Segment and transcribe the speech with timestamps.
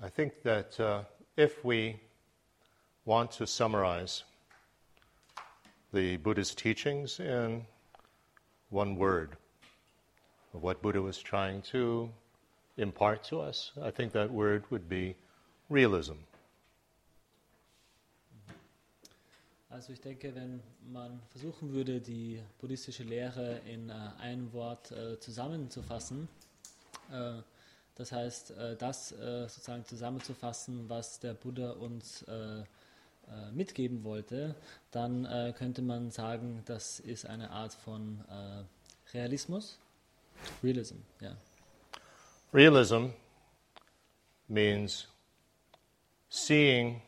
[0.00, 1.02] I think that uh,
[1.36, 1.98] if we
[3.04, 4.22] want to summarize
[5.92, 7.64] the Buddha's teachings in
[8.70, 9.36] one word
[10.54, 12.08] of what Buddha was trying to
[12.76, 15.16] impart to us, I think that word would be
[15.68, 16.14] realism.
[19.70, 20.62] Also ich denke, wenn
[20.92, 26.28] man versuchen würde, die buddhistische Lehre in äh, ein Wort äh, zusammenzufassen,
[27.12, 27.42] äh,
[27.98, 32.62] das heißt, äh, das äh, sozusagen zusammenzufassen, was der Buddha uns äh,
[33.52, 34.54] mitgeben wollte,
[34.90, 38.24] dann könnte man sagen, das ist eine Art von
[39.12, 39.78] Realismus.
[40.62, 41.36] Realism, ja.
[42.54, 43.08] Realism
[44.48, 45.08] means
[46.30, 47.02] seeing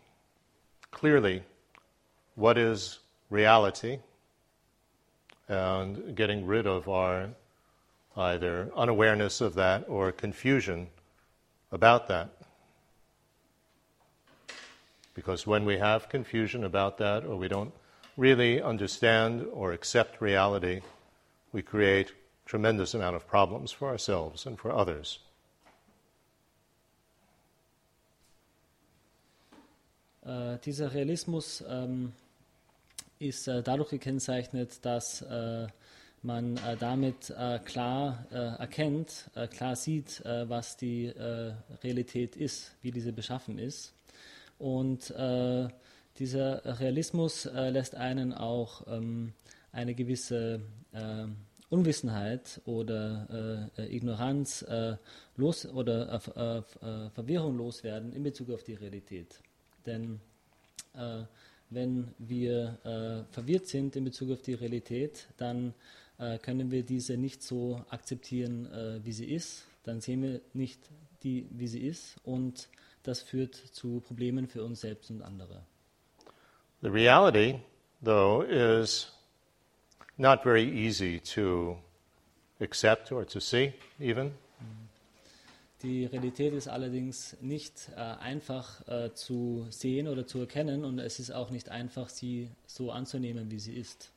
[0.91, 1.43] clearly
[2.37, 3.01] what is
[3.31, 3.99] reality
[5.49, 7.31] and getting rid of our
[8.21, 10.89] either unawareness of that or confusion
[11.73, 12.31] about that.
[15.15, 17.73] Because when we have confusion about that or we don't
[18.17, 20.83] really understand or accept reality,
[21.53, 22.13] we create
[22.47, 25.19] tremendous amount of problems for ourselves and for others.
[30.25, 32.13] Uh, dieser Realismus ähm,
[33.19, 35.67] ist äh, dadurch gekennzeichnet, dass äh,
[36.23, 41.13] man äh, damit äh, klar äh, erkennt, äh, klar sieht, was die
[41.83, 43.93] Realität ist, wie diese beschaffen ist.
[44.59, 45.13] Und
[46.19, 49.33] dieser Realismus lässt einen auch ähm,
[49.73, 50.61] eine gewisse
[51.71, 54.67] Unwissenheit oder Ignoranz
[55.37, 56.21] los oder
[57.15, 59.41] Verwirrung loswerden in Bezug auf die Realität.
[59.87, 60.21] Denn
[61.71, 65.73] wenn wir äh, verwirrt sind in Bezug auf die Realität, dann
[66.21, 69.65] äh, können wir diese nicht so akzeptieren, äh, wie sie ist.
[69.83, 70.79] Dann sehen wir nicht
[71.23, 72.69] die, wie sie ist und
[73.03, 75.63] das führt zu Problemen für uns selbst und andere.
[76.83, 77.61] The reality,
[78.05, 79.13] though, is
[80.17, 81.79] not very easy to
[82.61, 84.33] accept or to see, even.
[85.83, 91.19] Die Realität ist allerdings nicht äh, einfach äh, zu sehen oder zu erkennen und es
[91.19, 94.13] ist auch nicht einfach, sie so anzunehmen, wie sie ist.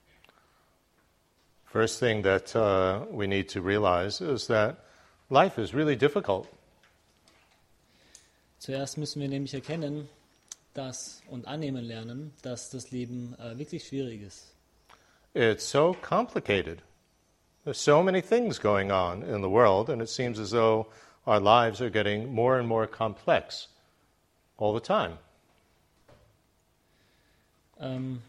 [1.73, 4.77] First thing that uh, we need to realize is that
[5.31, 6.47] life is really difficult.
[8.59, 10.07] Zuerst müssen wir nämlich erkennen,
[10.75, 14.53] dass und annehmen lernen, dass das Leben äh, wirklich schwierig ist.
[15.33, 16.83] It's so complicated.
[17.63, 20.85] There's so many things going on in the world, and it seems as though
[21.25, 23.67] our lives are getting more and more complex
[24.59, 25.17] all the time.
[27.79, 28.21] Ähm,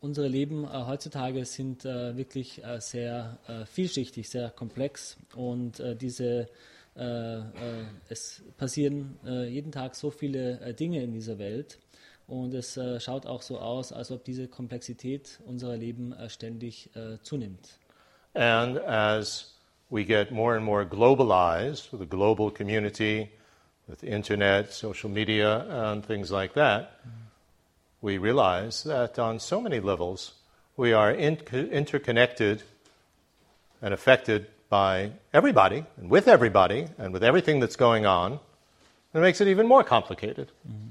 [0.00, 5.94] unsere Leben äh, heutzutage sind äh, wirklich äh, sehr äh, vielschichtig, sehr komplex und äh,
[5.94, 6.48] diese
[6.96, 7.40] äh,
[8.08, 11.78] es passieren jeden Tag so viele Dinge in dieser Welt
[12.26, 16.90] und es schaut auch so aus, als ob diese Komplexität unserer Leben ständig
[17.22, 17.78] zunimmt.
[18.34, 19.54] And as
[19.88, 23.30] we get more and more globalized with a global community,
[23.86, 27.00] with internet, social media, and things like that,
[28.00, 30.32] we realize that on so many levels
[30.76, 32.62] we are in- interconnected
[33.82, 38.40] and affected by everybody and with everybody and with everything that's going on.
[39.12, 40.48] It makes it even more complicated.
[40.66, 40.90] Mm-hmm.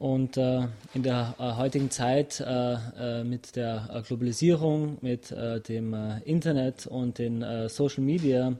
[0.00, 5.60] Und äh, in der äh, heutigen Zeit äh, äh mit der äh, Globalisierung, mit äh,
[5.60, 5.94] dem
[6.24, 8.54] Internet und den Social Media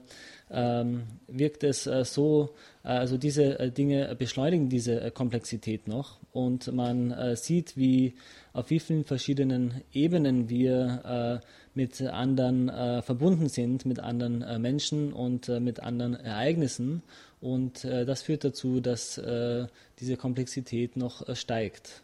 [0.51, 2.53] ähm, wirkt es so,
[2.83, 8.15] also diese Dinge beschleunigen diese Komplexität noch und man sieht, wie
[8.53, 11.41] auf wie vielen verschiedenen Ebenen wir
[11.75, 12.69] mit anderen
[13.03, 17.03] verbunden sind, mit anderen Menschen und mit anderen Ereignissen
[17.41, 19.65] und äh, das führt dazu, dass äh,
[19.99, 22.03] diese Komplexität noch äh, steigt.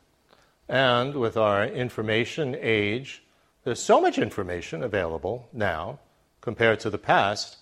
[0.67, 3.21] And with our information age,
[3.63, 5.99] there's so much information available now
[6.41, 7.59] compared to the past.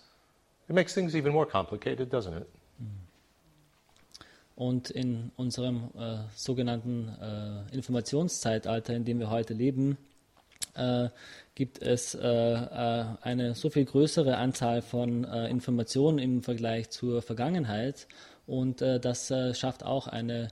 [0.67, 2.47] It makes things even more complicated, doesn't it?
[4.55, 9.97] Und in unserem äh, sogenannten äh, Informationszeitalter, in dem wir heute leben,
[10.75, 11.09] äh,
[11.55, 17.21] gibt es äh, äh, eine so viel größere Anzahl von äh, Informationen im Vergleich zur
[17.21, 18.07] Vergangenheit
[18.47, 20.49] und das schafft auch eine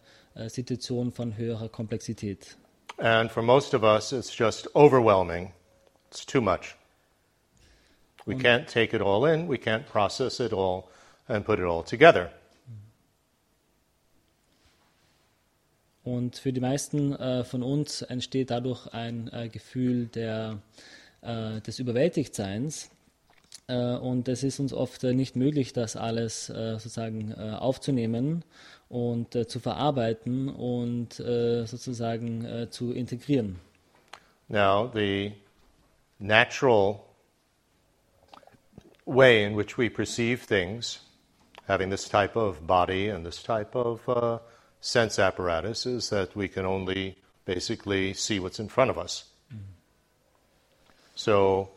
[0.48, 2.58] Situation von höherer Komplexität.
[2.98, 5.52] And for most of us it's just overwhelming.
[6.10, 6.76] It's too much.
[8.26, 10.90] We can't take it all in, we can't process it all
[11.28, 12.32] and put it all together.
[16.04, 20.60] Und für die meisten äh, von uns entsteht dadurch ein äh, Gefühl der,
[21.22, 22.90] äh, des Überwältigtseins.
[23.68, 28.44] Äh, und es ist uns oft äh, nicht möglich, das alles äh, sozusagen aufzunehmen
[28.90, 33.60] und zu verarbeiten und sozusagen zu integrieren.
[34.50, 35.32] Now, the
[36.20, 37.00] natural
[39.06, 41.00] way in which we perceive things,
[41.68, 44.40] having this type of body and this type of uh,
[44.82, 49.26] sense apparatus, is that we can only basically see what's in front of us.
[49.54, 49.60] Mm.
[51.16, 51.70] So,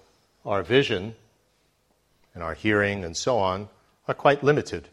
[0.44, 1.14] our vision
[2.34, 3.69] and our hearing and so on
[4.06, 4.88] are quite limited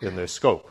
[0.00, 0.70] in their scope.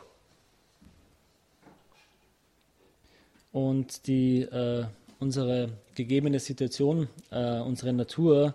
[3.52, 4.86] Und die, äh,
[5.20, 8.54] unsere gegebene Situation, äh, unsere Natur,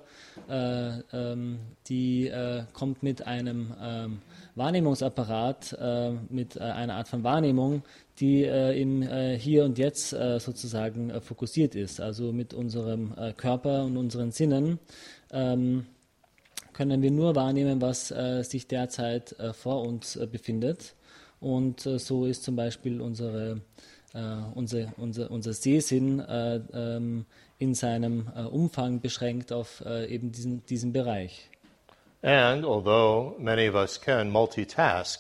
[0.50, 4.22] äh, ähm, die äh, kommt mit einem ähm,
[4.56, 7.84] Wahrnehmungsapparat, äh, mit äh, einer Art von Wahrnehmung,
[8.20, 9.02] die im
[9.38, 14.80] Hier und Jetzt sozusagen fokussiert ist, also mit unserem Körper und unseren Sinnen.
[15.34, 15.86] Ähm,
[16.76, 20.94] können wir nur wahrnehmen, was äh, sich derzeit äh, vor uns äh, befindet.
[21.40, 23.62] Und äh, so ist zum Beispiel unsere,
[24.16, 24.20] äh,
[24.56, 27.26] unser, unser, unser Sehsinn äh, ähm,
[27.60, 31.50] in seinem Umfang beschränkt auf eben diesen, diesen Bereich.
[32.22, 35.20] And although many of us can multitask,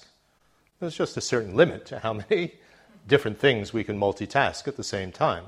[0.81, 2.51] there's just a certain limit to how many
[3.07, 5.45] different things we can multitask at the same time.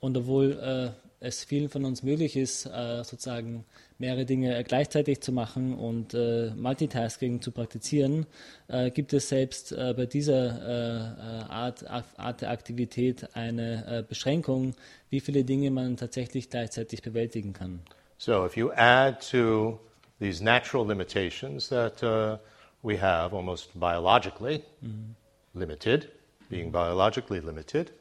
[0.00, 3.64] Und obwohl es vielen von uns möglich ist, sozusagen
[4.02, 8.26] mehrere Dinge gleichzeitig zu machen und äh, Multitasking zu praktizieren,
[8.68, 14.74] äh, gibt es selbst äh, bei dieser äh, Art, Art der Aktivität eine äh, Beschränkung,
[15.08, 17.80] wie viele Dinge man tatsächlich gleichzeitig bewältigen kann.
[18.18, 19.78] So if you add to
[20.20, 22.38] these natural limitations that uh,
[22.82, 25.60] we have almost biologically mm -hmm.
[25.60, 26.08] limited,
[26.48, 27.92] being biologically limited,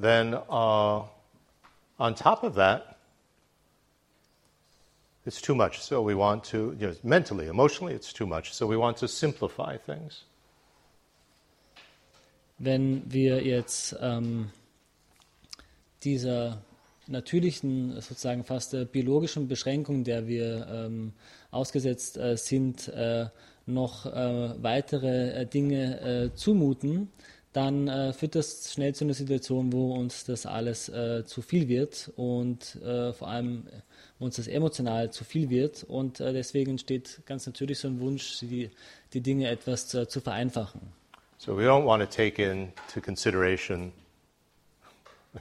[0.00, 1.02] then uh,
[1.98, 2.98] on top of that,
[5.26, 5.80] it's too much.
[5.80, 8.54] So we want to, you know, mentally, emotionally, it's too much.
[8.54, 10.24] So we want to simplify things.
[12.58, 14.50] Wenn wir jetzt ähm,
[16.02, 16.58] dieser
[17.06, 21.12] natürlichen, sozusagen fast äh, biologischen Beschränkung, der wir ähm,
[21.50, 23.26] ausgesetzt äh, sind, äh,
[23.66, 27.12] noch äh, weitere äh, Dinge äh, zumuten,
[27.58, 30.86] dann führt das schnell zu einer Situation, wo uns das alles
[31.24, 32.78] zu viel wird und
[33.16, 33.64] vor allem
[34.18, 38.40] uns das emotional zu viel wird und äh, deswegen entsteht ganz natürlich so ein Wunsch,
[38.40, 38.70] die,
[39.12, 40.80] die Dinge etwas zu, zu vereinfachen.
[41.38, 43.92] So we don't want to take into consideration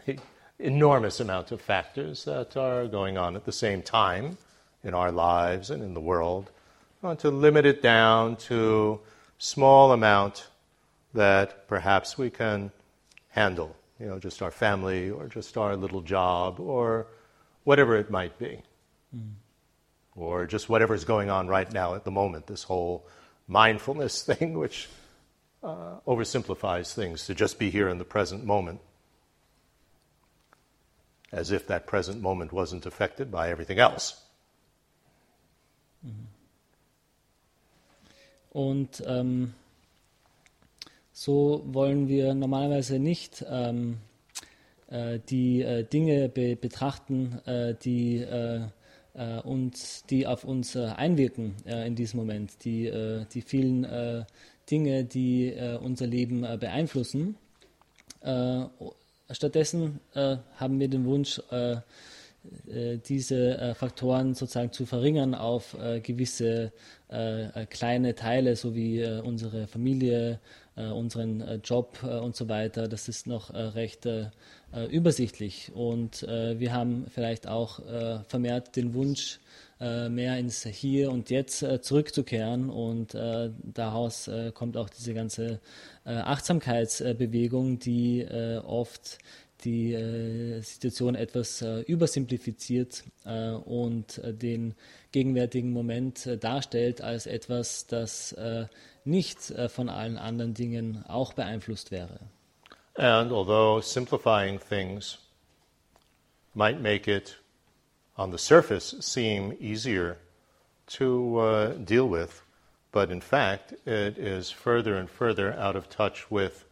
[0.60, 4.38] enormous amount of factors that are going on at the same time
[4.84, 6.52] in our lives and in the world.
[7.02, 9.00] We want to limit it down to
[9.40, 10.50] small amount
[11.13, 12.71] that perhaps we can
[13.30, 17.07] handle, you know, just our family or just our little job or
[17.63, 18.62] whatever it might be.
[19.15, 19.33] Mm.
[20.15, 23.07] Or just whatever's going on right now at the moment, this whole
[23.48, 24.89] mindfulness thing, which
[25.63, 28.81] uh, oversimplifies things to just be here in the present moment,
[31.31, 34.15] as if that present moment wasn't affected by everything else.
[36.06, 36.27] Mm.
[38.54, 39.54] Und ähm,
[41.18, 43.98] so wollen wir normalerweise nicht ähm,
[44.88, 48.62] äh, die äh, Dinge be betrachten, äh, die äh,
[49.16, 52.92] äh, und die auf uns äh, einwirken in diesem Moment, die,
[53.33, 53.88] die vielen
[54.69, 57.36] Dinge, die unser Leben beeinflussen.
[59.31, 61.42] stattdessen haben wir den Wunsch,
[63.09, 66.71] diese Faktoren sozusagen zu verringern auf gewisse
[67.69, 70.40] kleine Teile, so wie unsere Familie,
[70.78, 72.88] unseren Job und so weiter.
[72.88, 74.06] Das ist noch recht
[74.74, 75.72] äh, übersichtlich.
[75.74, 79.40] Und äh, wir haben vielleicht auch äh, vermehrt den Wunsch,
[79.80, 82.69] äh, mehr ins Hier und Jetzt äh, zurückzukehren.
[82.69, 85.60] Und äh, daraus kommt auch diese ganze
[86.04, 88.26] Achtsamkeitsbewegung, die
[88.66, 89.18] oft
[89.66, 93.04] die Situation etwas übersimplifiziert
[93.66, 94.76] und den
[95.11, 98.35] gegenwärtigen Moment darstellt als etwas, das
[99.04, 102.19] nicht von allen anderen Dingen auch beeinflusst wäre.
[102.97, 105.19] And although simplifying things
[106.56, 107.37] might make it,
[108.18, 110.18] on the surface, seem easier
[110.87, 112.42] to uh, deal with,
[112.92, 116.66] but in fact, it is further and further out of touch with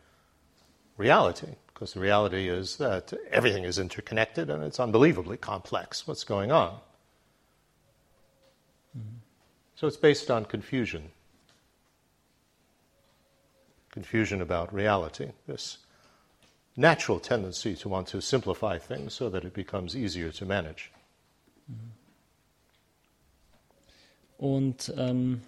[0.98, 1.56] reality.
[1.76, 6.80] Because the reality is that everything is interconnected and it's unbelievably complex what's going on.
[8.98, 9.18] Mm-hmm.
[9.76, 11.12] So it's based on confusion.
[13.92, 15.32] Confusion about reality.
[15.48, 15.80] This
[16.78, 20.92] natural tendency to want to simplify things so that it becomes easier to manage.
[24.38, 25.42] Und ähm,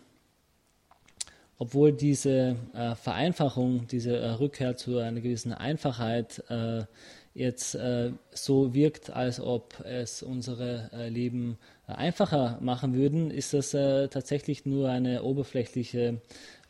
[1.59, 6.83] obwohl diese äh, Vereinfachung, diese äh, Rückkehr zu einer gewissen Einfachheit äh,
[7.33, 13.53] jetzt äh, so wirkt, als ob es unsere äh, Leben äh, einfacher machen würden, ist
[13.53, 16.21] das tatsächlich nur eine oberflächliche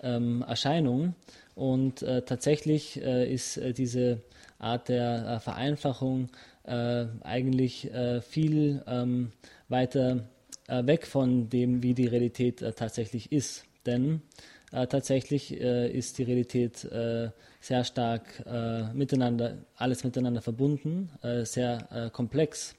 [0.01, 1.15] ähm, Erscheinung.
[1.55, 4.21] Und tatsächlich ist diese
[4.59, 6.29] Art der Vereinfachung
[6.63, 7.89] eigentlich
[8.21, 9.31] viel ähm,
[9.67, 10.27] weiter
[10.67, 13.65] weg von dem, wie die Realität tatsächlich ist.
[13.87, 14.21] Denn
[14.71, 17.29] äh, tatsächlich äh, ist die Realität äh,
[17.61, 22.75] sehr stark äh, miteinander, alles miteinander verbunden, äh, sehr äh, komplex.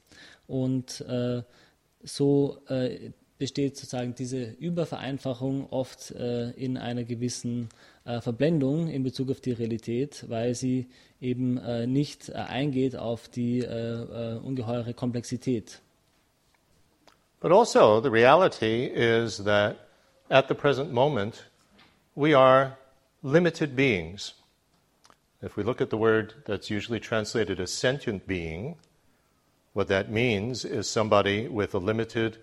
[0.47, 1.05] Und
[2.01, 2.57] so
[3.37, 7.69] besteht sozusagen diese Übervereinfachung oft in einer gewissen
[8.03, 10.87] Verblendung in Bezug auf die Realität, weil sie
[11.21, 11.61] eben
[11.93, 15.81] nicht eingeht auf die ungeheure Komplexität.
[17.39, 19.75] But also the reality is that
[20.29, 21.48] at the present moment
[22.15, 22.77] we are
[23.23, 24.33] limited beings.
[25.41, 28.75] If we look at the word that's usually translated as sentient being,
[29.73, 32.37] what that means is somebody with a limited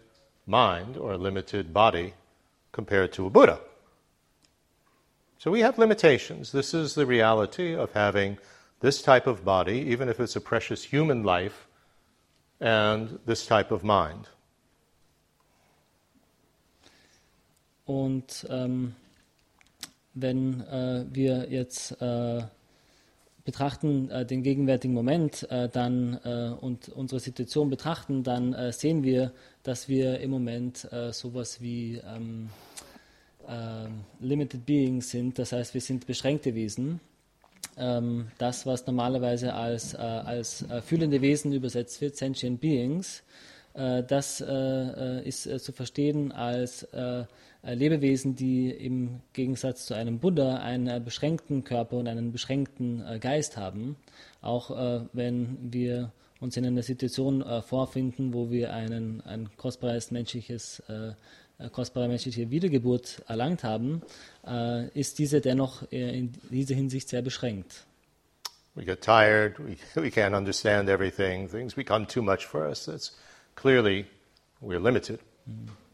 [0.47, 2.15] mind or a limited body
[2.73, 3.61] compared to a Buddha.
[5.39, 6.53] So we have limitations.
[6.53, 8.39] This is the reality of having
[8.81, 11.67] this type of body, even if it's a precious human life,
[12.61, 14.29] and this type of mind.
[17.87, 18.97] Und ähm,
[20.17, 22.43] wenn äh, wir jetzt äh,
[23.45, 26.17] betrachten äh, den gegenwärtigen Moment dann
[26.61, 29.33] und unsere Situation betrachten, dann sehen wir,
[29.63, 32.49] dass wir im Moment sowas wie ähm,
[34.19, 36.99] Limited Beings sind, das heißt, wir sind beschränkte Wesen.
[37.77, 43.23] Ähm, das, was normalerweise als, als fühlende Wesen übersetzt wird, Sentient Beings,
[43.75, 46.89] das ist zu verstehen als
[47.75, 53.19] Lebewesen, die im Gegensatz zu einem Buddha einen äh, beschränkten Körper und einen beschränkten äh,
[53.19, 53.97] Geist haben,
[54.41, 54.71] auch
[55.13, 60.85] wenn wir uns in einer Situation vorfinden, wo wir einen, ein kostbares menschliches
[61.73, 64.03] kostbare menschliche Wiedergeburt erlangt haben,
[64.95, 67.87] ist diese dennoch in dieser Hinsicht sehr beschränkt.
[68.77, 72.85] We get tired, we, we can't understand everything, things become too much for us.
[72.85, 73.17] That's
[73.57, 74.05] clearly
[74.61, 75.19] we're limited.
[75.47, 75.86] Mhm.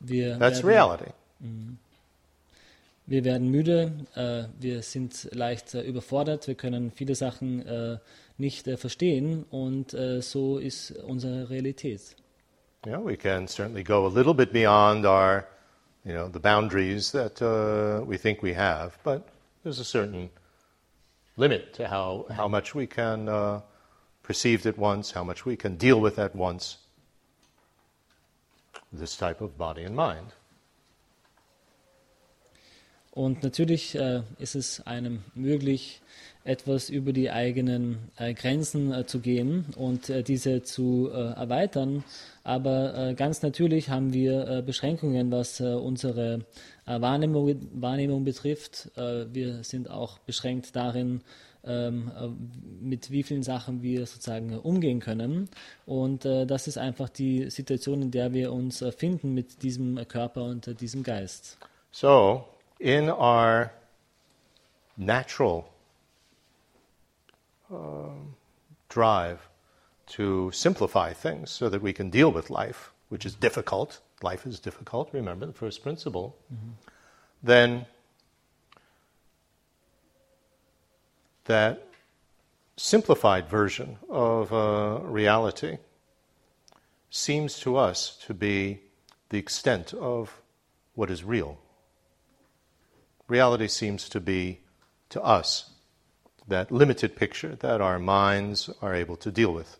[0.00, 1.12] Wir That's werden, reality.
[1.40, 1.78] Mhm.
[3.06, 7.98] Wir werden müde, äh, wir sind leicht äh, überfordert, wir können viele Sachen äh,
[8.38, 12.16] nicht äh, verstehen und äh, so ist unsere Realität.
[12.86, 15.44] Yeah, we can certainly go a little bit beyond our,
[16.04, 19.28] you know, the boundaries that uh, we think we have, but
[19.64, 20.30] there's a certain
[21.36, 23.60] limit to how, how much we can uh,
[24.22, 26.78] perceive at once, how much we can deal with at once
[28.92, 30.34] this type of body and mind.
[33.12, 36.00] Und natürlich äh, ist es einem möglich,
[36.44, 42.04] etwas über die eigenen äh, Grenzen äh, zu gehen und äh, diese zu äh, erweitern.
[42.44, 46.46] Aber äh, ganz natürlich haben wir Beschränkungen, was unsere
[46.86, 48.90] Wahrnehmung, Wahrnehmung betrifft.
[48.96, 51.20] wir sind auch beschränkt darin,
[51.62, 55.48] mit wie vielen Sachen wir sozusagen umgehen können.
[55.86, 60.06] Und äh, das ist einfach die Situation, in der wir uns äh, finden mit diesem
[60.08, 61.58] Körper und diesem Geist.
[61.92, 62.44] So,
[62.78, 63.70] in our
[64.96, 65.64] natural
[67.70, 68.10] uh,
[68.88, 69.38] drive
[70.06, 74.60] to simplify things so that we can deal with life, which is difficult, life is
[74.60, 76.72] difficult, remember the first principle, mm-hmm.
[77.42, 77.86] then
[81.50, 81.88] that
[82.76, 85.78] simplified version of uh, reality
[87.10, 88.78] seems to us to be
[89.30, 90.40] the extent of
[90.94, 91.58] what is real.
[93.26, 94.60] Reality seems to be,
[95.08, 95.70] to us,
[96.46, 99.76] that limited picture that our minds are able to deal with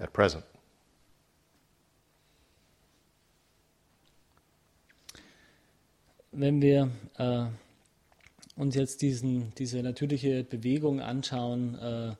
[0.00, 0.44] at present.
[6.32, 6.88] Wenn wir
[8.62, 12.12] uns jetzt diesen, diese natürliche Bewegung anschauen, äh,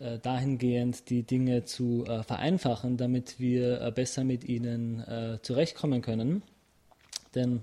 [0.00, 6.00] äh, dahingehend die Dinge zu äh, vereinfachen, damit wir äh, besser mit ihnen äh, zurechtkommen
[6.00, 6.42] können.
[7.34, 7.60] Denn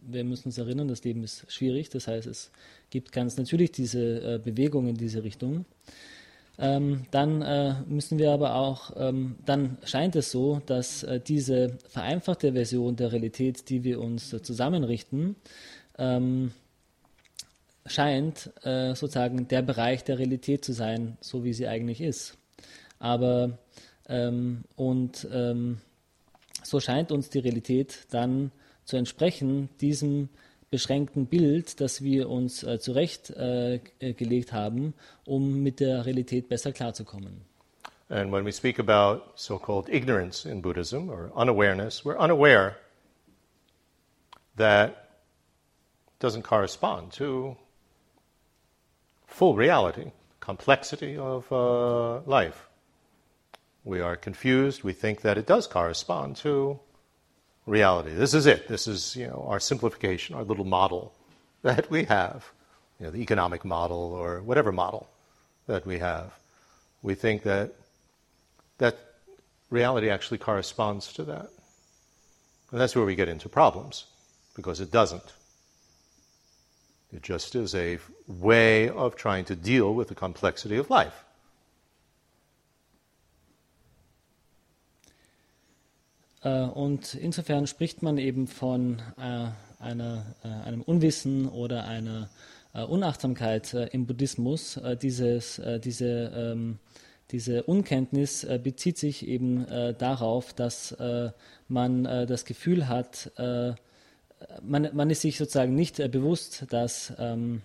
[0.00, 2.50] wir müssen uns erinnern, das Leben ist schwierig, das heißt, es
[2.90, 5.64] gibt ganz natürlich diese äh, Bewegung in diese Richtung.
[6.58, 12.96] Ähm, dann müssen wir aber auch, ähm, dann scheint es so, dass diese vereinfachte Version
[12.96, 15.36] der Realität, die wir uns zusammenrichten,
[15.98, 16.52] ähm,
[17.86, 22.36] scheint äh, sozusagen der Bereich der Realität zu sein, so wie sie eigentlich ist.
[22.98, 23.58] Aber
[24.08, 25.78] ähm, und ähm,
[26.62, 28.50] so scheint uns die Realität dann
[28.84, 30.28] zu entsprechen, diesem
[30.70, 37.42] beschränkten Bild, das wir uns äh, zurechtgelegt äh, haben, um mit der Realität besser klarzukommen.
[38.08, 42.76] And when we speak about so called ignorance in Buddhism or unawareness, we're unaware
[44.56, 45.08] that
[46.20, 47.56] doesn't correspond to
[49.36, 52.68] full reality, complexity of uh, life.
[53.84, 54.82] We are confused.
[54.82, 56.80] We think that it does correspond to
[57.66, 58.14] reality.
[58.14, 58.66] This is it.
[58.66, 61.12] This is you know our simplification, our little model
[61.62, 62.50] that we have,
[62.98, 65.06] you know, the economic model or whatever model
[65.66, 66.32] that we have.
[67.02, 67.74] We think that
[68.78, 68.96] that
[69.68, 71.48] reality actually corresponds to that.
[72.70, 74.06] And that's where we get into problems,
[74.54, 75.34] because it doesn't.
[77.12, 81.26] It just is a way of trying to deal with the complexity of life.
[86.46, 89.48] Äh, und insofern spricht man eben von äh,
[89.82, 92.30] einer, äh, einem Unwissen oder einer
[92.72, 94.78] Unachtsamkeit im Buddhismus.
[95.00, 96.78] Dieses, diese, ähm,
[97.30, 99.64] diese Unkenntnis bezieht sich eben
[99.96, 100.94] darauf, dass
[101.68, 103.32] man das Gefühl hat,
[104.62, 107.62] man, man ist sich sozusagen nicht bewusst, dass ähm,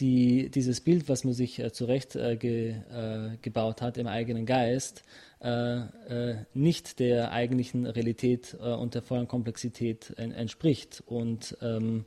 [0.00, 4.46] die, dieses Bild, was man sich äh, zurecht äh, ge, äh, gebaut hat im eigenen
[4.46, 5.02] Geist,
[5.40, 11.02] äh, äh nicht der eigentlichen Realität äh, und der vollen Komplexität en, entspricht.
[11.06, 12.04] Und ähm,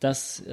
[0.00, 0.44] das,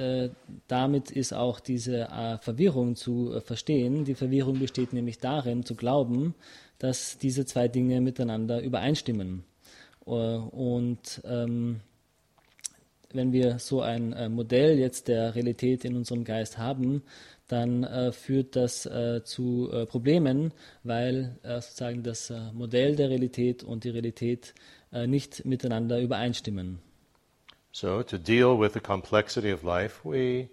[0.66, 2.08] damit ist auch diese
[2.40, 4.04] Verwirrung zu verstehen.
[4.04, 6.34] Die Verwirrung besteht nämlich darin, zu glauben,
[6.80, 9.44] dass diese zwei Dinge miteinander übereinstimmen.
[10.04, 11.80] und ähm,
[13.12, 17.02] wenn wir so ein äh, Modell jetzt der Realität in unserem Geist haben,
[17.48, 23.10] dann äh, führt das äh, zu äh, Problemen, weil äh, sozusagen das äh, Modell der
[23.10, 24.54] Realität und die Realität
[24.92, 26.78] nicht miteinander übereinstimmen.
[27.72, 30.48] So to deal with the complexity of life, we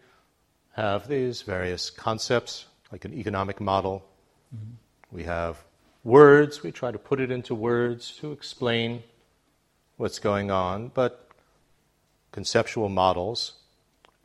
[0.75, 4.01] have these various concepts, like an economic model.
[4.53, 5.15] Mm-hmm.
[5.15, 5.59] We have
[6.03, 9.03] words, we try to put it into words to explain
[9.97, 11.29] what's going on, but
[12.33, 13.53] conceptual models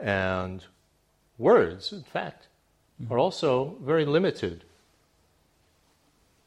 [0.00, 0.64] and
[1.36, 2.48] words, in fact,
[3.00, 3.12] mm-hmm.
[3.12, 4.64] are also very limited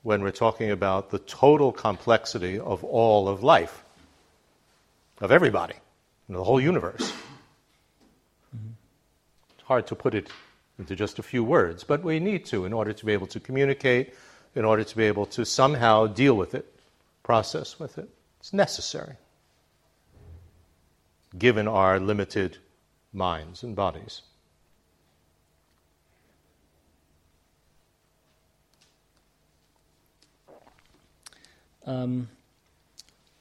[0.04, 3.84] when we're talking about the total complexity of all of life,
[5.22, 5.76] of everybody,
[6.28, 7.12] the whole universe.
[8.56, 8.74] Mm-hmm.
[9.54, 10.30] It's hard to put it
[10.80, 13.40] into just a few words, but we need to in order to be able to
[13.40, 14.16] communicate,
[14.56, 16.66] in order to be able to somehow deal with it,
[17.22, 18.10] process with it.
[18.40, 19.18] It's necessary
[21.38, 22.60] given our limited
[23.14, 24.24] minds and bodies.
[31.86, 32.28] Ähm,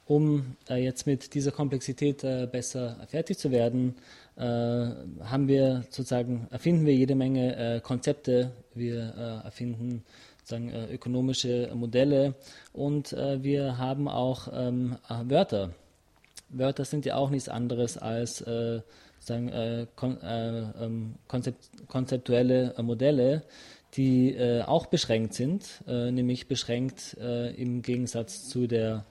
[0.07, 3.95] um äh, jetzt mit dieser Komplexität äh, besser fertig zu werden,
[4.35, 10.03] äh, haben wir sozusagen, erfinden wir jede Menge äh, Konzepte, wir äh, erfinden
[10.39, 12.33] sozusagen äh, ökonomische Modelle
[12.73, 15.69] und wir haben auch ähm, Wörter,
[16.51, 18.81] Wörter sind ja auch nichts anderes als äh,
[19.21, 23.43] sagen, äh, kon äh, ähm, konzept konzeptuelle äh, Modelle,
[23.93, 27.17] die äh, auch beschränkt sind, nämlich beschränkt
[27.57, 29.03] im Gegensatz zu der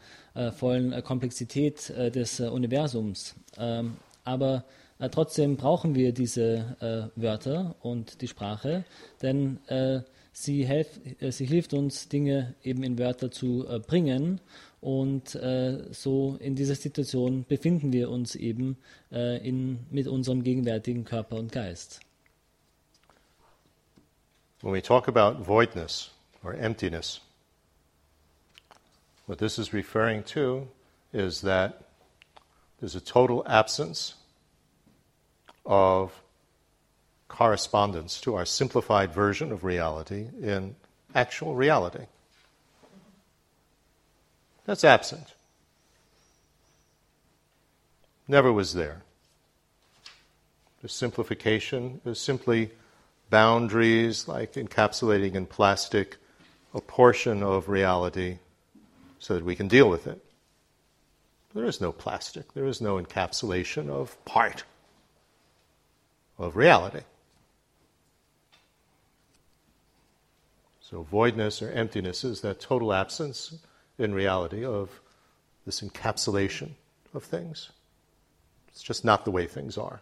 [0.57, 3.35] vollen Komplexität des Universums.
[3.59, 4.65] Ähm, aber
[5.11, 8.85] trotzdem brauchen wir diese Wörter und die Sprache,
[9.21, 9.59] denn
[10.33, 10.67] sie,
[11.29, 14.41] sie hilft uns, Dinge eben in Wörter zu bringen
[14.81, 18.79] und äh, so in dieser Situation befinden wir uns eben
[19.13, 22.01] äh, in, mit unserem gegenwärtigen Körper und Geist.
[24.63, 26.11] When we talk about voidness
[26.43, 27.21] or emptiness,
[29.27, 30.69] what this is referring to
[31.13, 31.85] is that
[32.79, 34.17] there's a total absence
[35.65, 36.13] of
[37.29, 40.75] correspondence to our simplified version of reality in
[41.15, 42.07] actual reality.
[44.71, 45.35] That's absent.
[48.29, 49.03] Never was there.
[50.81, 52.71] The simplification is simply
[53.31, 56.19] boundaries, like encapsulating in plastic
[56.73, 58.39] a portion of reality
[59.19, 60.25] so that we can deal with it.
[61.53, 64.63] There is no plastic, there is no encapsulation of part
[66.39, 67.03] of reality.
[70.81, 73.59] So, voidness or emptiness is that total absence
[74.01, 74.89] in reality of
[75.65, 76.71] this encapsulation
[77.15, 77.71] of things.
[78.69, 80.01] It's just not the way things are.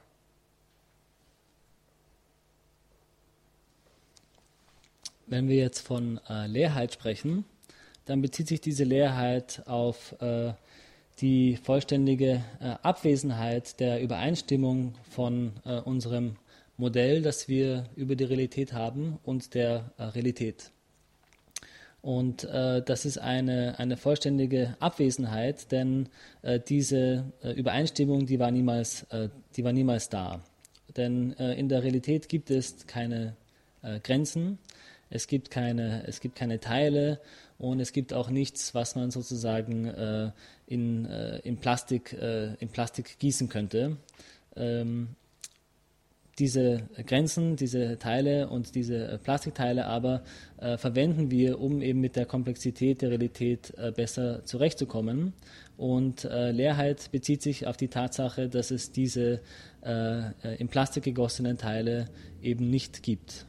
[5.27, 7.45] Wenn wir jetzt von äh, Leerheit sprechen,
[8.07, 10.55] dann bezieht sich diese Leerheit auf äh,
[11.21, 16.37] die vollständige äh, Abwesenheit der Übereinstimmung von äh, unserem
[16.79, 20.71] Modell, das wir über die Realität haben, und der äh, Realität.
[22.01, 26.09] Und äh, das ist eine, eine vollständige Abwesenheit, denn
[26.43, 30.41] äh, diese äh, Übereinstimmung, die war niemals, äh, die war niemals da.
[30.97, 33.37] Denn äh, in der Realität gibt es keine
[33.83, 34.59] äh, Grenzen,
[35.11, 37.21] es gibt, keine, es gibt keine Teile
[37.59, 39.87] und es gibt auch nichts, was man sozusagen
[40.67, 43.97] in, in, Plastik, in Plastik gießen könnte.
[44.55, 45.17] Ähm,
[46.39, 50.23] diese Grenzen, diese Teile und diese äh, Plastikteile aber
[50.59, 55.33] äh, verwenden wir, um eben mit der Komplexität der Realität äh, besser zurechtzukommen.
[55.77, 59.41] Und äh, Leerheit bezieht sich auf die Tatsache, dass es diese
[59.83, 62.09] äh, äh, in Plastik gegossenen Teile
[62.43, 63.47] eben nicht gibt.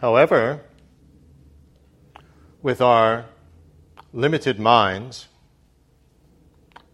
[0.00, 0.60] However,
[2.62, 3.24] with our
[4.12, 5.28] limited minds,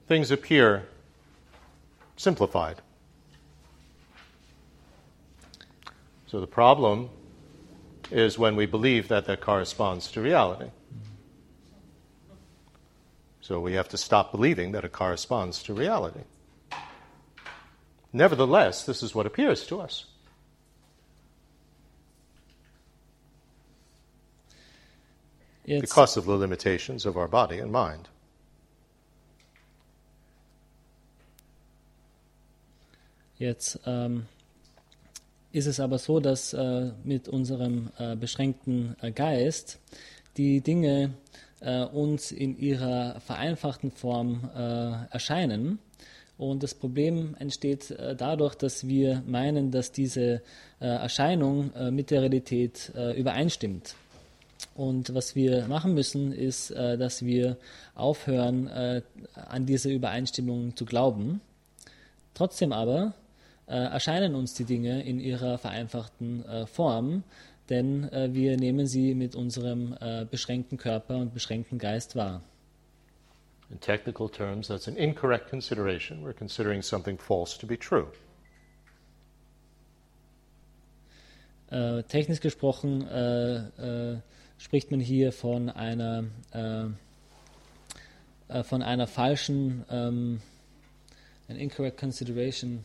[0.07, 0.83] things appear
[2.17, 2.77] simplified.
[6.29, 7.09] So the problem
[8.11, 10.71] is when we believe that that corresponds to reality.
[13.41, 16.21] So we have to stop believing that it corresponds to reality.
[18.13, 20.05] Nevertheless, this is what appears to us.
[25.65, 28.09] It's because of the limitations of our body and mind.
[33.39, 34.29] Jetzt ähm, um,
[35.53, 39.79] ist es aber so, dass äh, mit unserem äh, beschränkten äh, Geist
[40.37, 41.15] die Dinge
[41.61, 45.79] äh, uns in ihrer vereinfachten Form äh, erscheinen.
[46.37, 50.43] Und das Problem entsteht äh, dadurch, dass wir meinen, dass diese
[50.79, 53.97] Erscheinung mit der Realität übereinstimmt.
[54.77, 57.57] Und was wir machen müssen, ist, dass wir
[57.97, 61.41] aufhören, an diese Übereinstimmung zu glauben.
[62.35, 63.13] Trotzdem aber
[63.69, 67.23] äh, erscheinen uns die Dinge in ihrer vereinfachten äh, Form,
[67.69, 69.95] denn äh, wir nehmen sie mit unserem
[70.31, 72.41] beschränkten Körper und beschränkten Geist wahr.
[73.71, 76.25] In technical terms, that's an incorrect consideration.
[76.25, 78.07] We're considering something false to be true.
[81.71, 84.21] Äh, technisch gesprochen äh, äh,
[84.57, 86.25] spricht man hier von einer,
[88.63, 90.41] von einer falschen, ähm,
[91.49, 92.85] an incorrect consideration.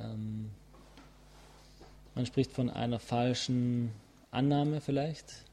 [0.00, 0.50] Ähm,
[2.14, 3.92] man spricht von einer falschen
[4.30, 5.44] Annahme vielleicht,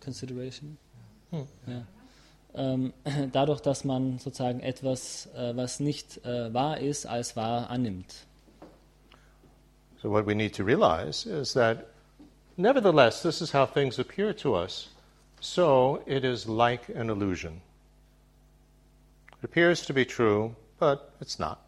[0.00, 0.76] Consideration.
[1.30, 1.46] Hm.
[1.66, 1.86] Ja.
[2.54, 2.92] Ähm,
[3.32, 8.26] dadurch, dass man sozusagen etwas, äh, was nicht äh, wahr ist, als wahr annimmt.
[10.00, 11.86] So what we need to realize is that
[12.56, 14.90] nevertheless this is how things appear to us.
[15.40, 17.62] So it is like an illusion.
[19.38, 21.63] It appears to be true, but it's not.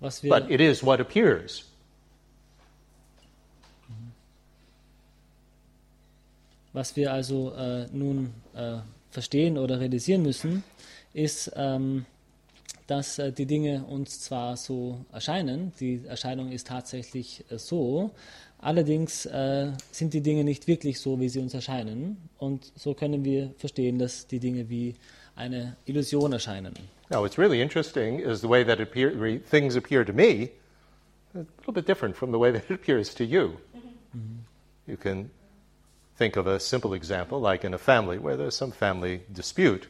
[0.00, 1.64] Was wir but it is what appears.
[6.72, 8.78] Was wir also äh, nun äh,
[9.10, 10.62] verstehen oder realisieren müssen,
[11.12, 12.06] ist, ähm,
[12.86, 18.10] dass äh, die Dinge uns zwar so erscheinen, die Erscheinung ist tatsächlich äh, so,
[18.58, 22.16] allerdings äh, sind die Dinge nicht wirklich so, wie sie uns erscheinen.
[22.38, 24.94] Und so können wir verstehen, dass die Dinge wie
[25.34, 26.74] eine Illusion erscheinen.
[27.10, 30.52] Now, what's really interesting is the way that appear, things appear to me,
[31.34, 33.58] a little bit different from the way that it appears to you.
[33.76, 34.36] Mm-hmm.
[34.86, 35.30] You can
[36.16, 39.88] think of a simple example, like in a family where there's some family dispute.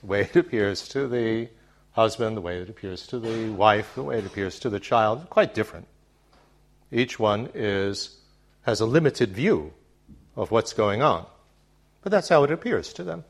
[0.00, 1.48] The way it appears to the
[1.92, 5.30] husband, the way it appears to the wife, the way it appears to the child,
[5.30, 5.86] quite different.
[6.90, 8.16] Each one is,
[8.62, 9.72] has a limited view
[10.36, 11.26] of what's going on.
[12.02, 13.24] But that's how it appears to them.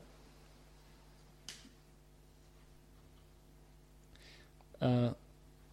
[4.81, 5.09] Äh,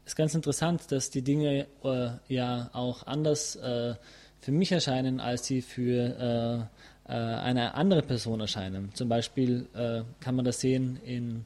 [0.05, 3.95] ist ganz interessant, dass die Dinge äh, ja auch anders äh,
[4.41, 6.69] für mich erscheinen, als sie für
[7.09, 8.91] äh, äh, eine andere Person erscheinen.
[8.95, 11.45] Zum Beispiel äh, kann man das sehen in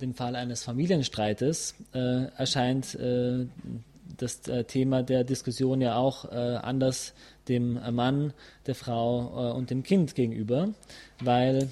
[0.00, 2.96] dem Fall eines Familienstreites, erscheint
[4.16, 7.12] das Thema der Diskussion ja auch anders
[7.46, 8.32] dem Mann,
[8.64, 10.70] der Frau und dem Kind gegenüber,
[11.20, 11.68] weil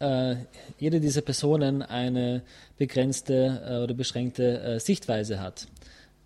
[0.00, 0.36] äh,
[0.78, 2.42] jede dieser Personen eine
[2.78, 5.66] begrenzte äh, oder beschränkte äh, Sichtweise hat.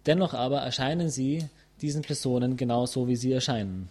[0.06, 1.48] Dennoch aber erscheinen sie
[1.80, 3.88] diesen Personen genauso, wie sie erscheinen.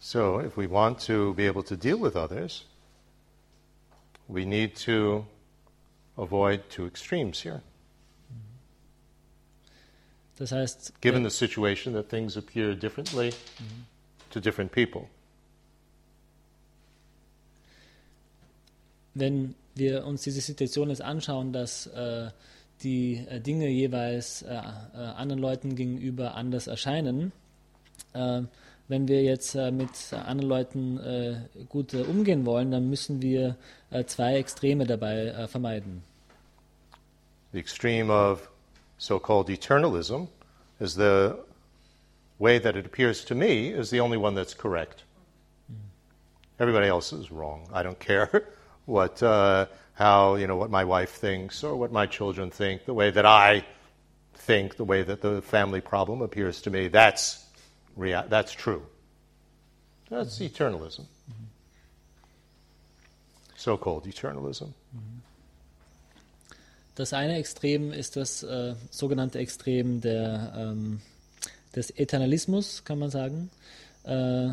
[0.00, 2.64] So, if we want to be able to deal with others,
[4.28, 5.26] we need to
[6.16, 7.62] avoid two extremes here.
[10.38, 13.32] Das heißt, given the situation that things appear differently,
[14.30, 15.08] to different people.
[19.18, 22.28] Wenn wir uns diese Situation jetzt anschauen, dass äh,
[22.82, 27.32] die äh, Dinge jeweils äh, äh anderen Leuten gegenüber anders erscheinen,
[28.12, 28.42] äh,
[28.88, 31.00] wenn wir jetzt äh, mit anderen Leuten
[31.68, 33.56] gut umgehen wollen, dann müssen wir
[34.06, 36.02] zwei Extreme dabei vermeiden.
[37.52, 38.48] The extreme of
[38.98, 40.28] so-called eternalism
[40.80, 41.34] is the
[42.38, 45.04] way that it appears to me is the only one that's correct.
[46.58, 47.68] Everybody else is wrong.
[47.72, 48.30] I don't care
[48.88, 52.94] what, uh, how, you know, what my wife thinks or what my children think, the
[52.94, 53.64] way that I
[54.34, 56.88] think, the way that the family problem appears to me.
[56.88, 57.44] That's,
[57.96, 58.82] rea- that's true.
[60.08, 60.46] That's mm-hmm.
[60.46, 61.00] eternalism.
[61.00, 61.44] Mm-hmm.
[63.56, 64.72] So called eternalism.
[64.96, 65.18] Mm-hmm.
[66.94, 71.00] Das eine Extrem ist das äh, sogenannte Extrem der, ähm,
[71.76, 73.50] des Eternalismus, kann man sagen.
[74.02, 74.50] Äh,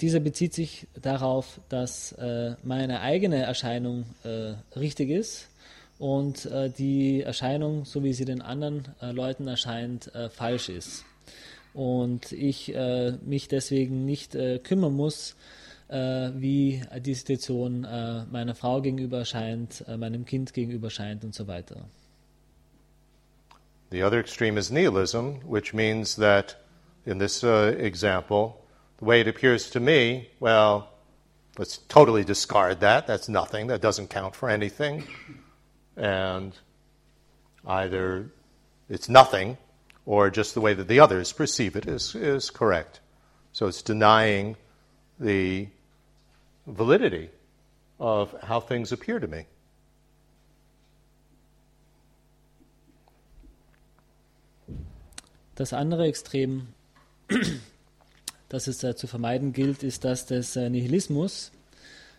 [0.00, 5.48] dieser bezieht sich darauf, dass äh, meine eigene Erscheinung äh, richtig ist
[5.98, 11.04] und äh, die Erscheinung, so wie sie den anderen äh, Leuten erscheint, falsch ist.
[11.74, 12.74] Und ich
[13.26, 15.36] mich deswegen nicht kümmern muss,
[15.88, 21.32] äh, wie die Situation äh, meiner Frau gegenüber erscheint, äh, meinem Kind gegenüber erscheint und
[21.32, 21.76] so weiter.
[23.92, 26.56] The other extreme is nihilism, which means that
[27.04, 28.54] in this uh, example,
[28.98, 30.90] the way it appears to me, well,
[31.58, 33.06] let's totally discard that.
[33.06, 33.66] That's nothing.
[33.66, 35.04] That doesn't count for anything.
[35.96, 36.52] And
[37.66, 38.30] either
[38.88, 39.58] it's nothing
[40.04, 43.00] or just the way that the others perceive it is, is correct.
[43.52, 44.56] So it's denying
[45.18, 45.68] the
[46.66, 47.30] validity
[47.98, 49.46] of how things appear to me.
[55.56, 56.74] Das andere Extrem,
[58.48, 61.52] das es äh, zu vermeiden gilt, ist das des äh, Nihilismus.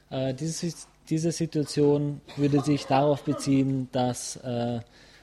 [0.09, 0.73] Äh, diese,
[1.09, 4.39] diese Situation würde sich darauf beziehen, dass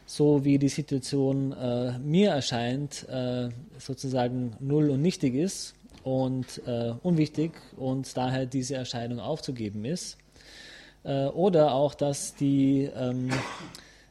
[0.06, 6.92] so wie die Situation äh, mir erscheint, äh, sozusagen null und nichtig ist und äh,
[7.02, 10.18] unwichtig und daher diese Erscheinung aufzugeben ist.
[11.34, 13.28] Oder auch, dass die ähm,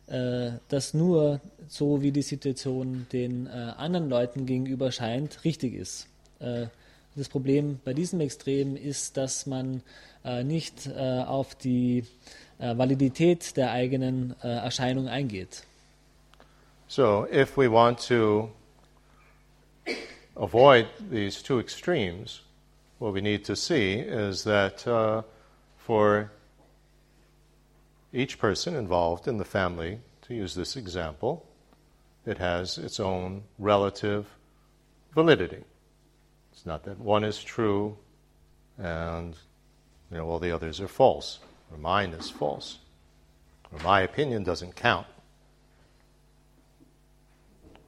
[0.06, 6.08] äh, dass nur so wie die Situation den anderen Leuten gegenüber scheint, richtig ist.
[7.16, 9.82] Äh, das Problem bei diesem Extrem ist, dass man
[10.24, 12.06] äh, nicht auf die
[12.60, 15.64] Validität der eigenen Erscheinung eingeht.
[16.88, 18.52] So, if we want to
[20.36, 22.42] avoid these two extremes,
[23.00, 25.24] what we need to see is that uh,
[25.76, 26.32] for
[28.14, 31.46] each person involved in the family, to use this example,
[32.26, 34.28] it has its own relative
[35.14, 35.64] validity.
[36.64, 37.98] It's not that one is true
[38.78, 39.36] and
[40.10, 42.80] you know all the others are false, or mine is false,
[43.72, 45.06] or my opinion doesn't count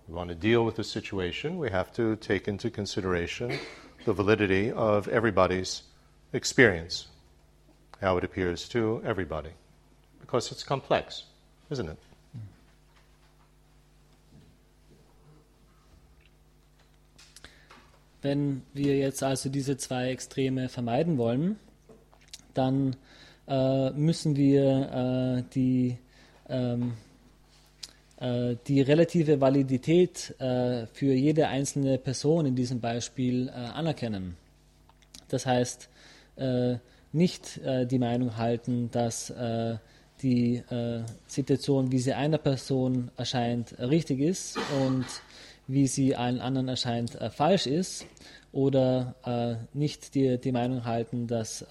[0.08, 3.58] we want to deal with the situation, we have to take into consideration
[4.06, 5.82] the validity of everybody's
[6.32, 7.08] experience,
[8.02, 9.50] how it appears to everybody.
[10.22, 11.24] Because it's complex,
[11.72, 11.98] isn't it?
[18.26, 21.58] Wenn wir jetzt also diese zwei Extreme vermeiden wollen,
[22.54, 22.96] dann
[23.48, 25.98] äh, müssen wir äh, die
[26.50, 26.94] ähm,
[28.18, 34.38] Äh, die relative Validität äh, für jede einzelne Person in diesem Beispiel äh, anerkennen.
[35.28, 35.90] Das heißt,
[37.14, 39.34] nicht die Meinung halten, dass
[40.22, 40.62] die
[41.28, 45.06] Situation, wie sie einer Person erscheint, richtig ist und
[45.68, 48.06] wie sie allen anderen erscheint, falsch ist.
[48.52, 51.66] Oder nicht die, die Meinung halten, dass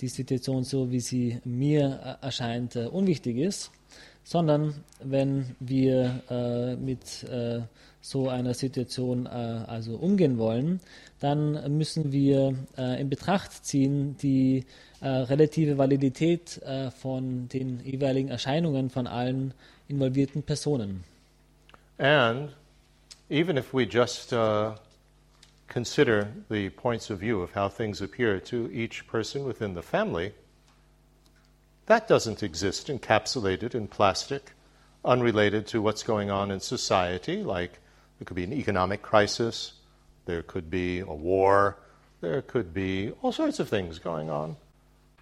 [0.00, 3.70] die Situation so, wie sie mir erscheint, unwichtig ist
[4.24, 7.60] sondern wenn wir äh, mit äh,
[8.00, 10.80] so einer Situation äh, also umgehen wollen,
[11.20, 14.64] dann müssen wir äh, in Betracht ziehen die
[15.00, 19.54] äh, relative Validität äh, von den jeweiligen Erscheinungen von allen
[19.88, 21.04] involvierten Personen.
[21.98, 22.50] And
[23.32, 24.74] even if we just uh,
[25.66, 30.34] consider the points of view of how things appear to each person within the family,
[31.86, 34.52] That doesn't exist encapsulated in plastic,
[35.02, 37.80] unrelated to what's going on in society, like
[38.18, 39.72] there could be an economic crisis,
[40.26, 41.78] there could be a war,
[42.20, 44.56] there could be all sorts of things going on,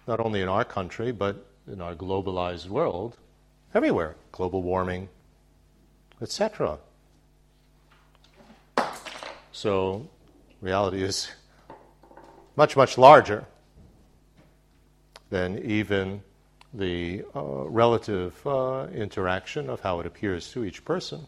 [0.05, 3.17] not only in our country, but in our globalized world,
[3.73, 5.09] everywhere, global warming,
[6.21, 6.77] etc.
[9.61, 10.07] So
[10.59, 11.29] Reality is
[12.55, 13.45] much, much larger
[15.29, 16.23] than even
[16.73, 21.27] the uh, relative uh, interaction of how it appears to each person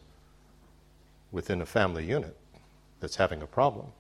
[1.32, 2.36] within a family unit
[3.00, 3.92] that's having a problem.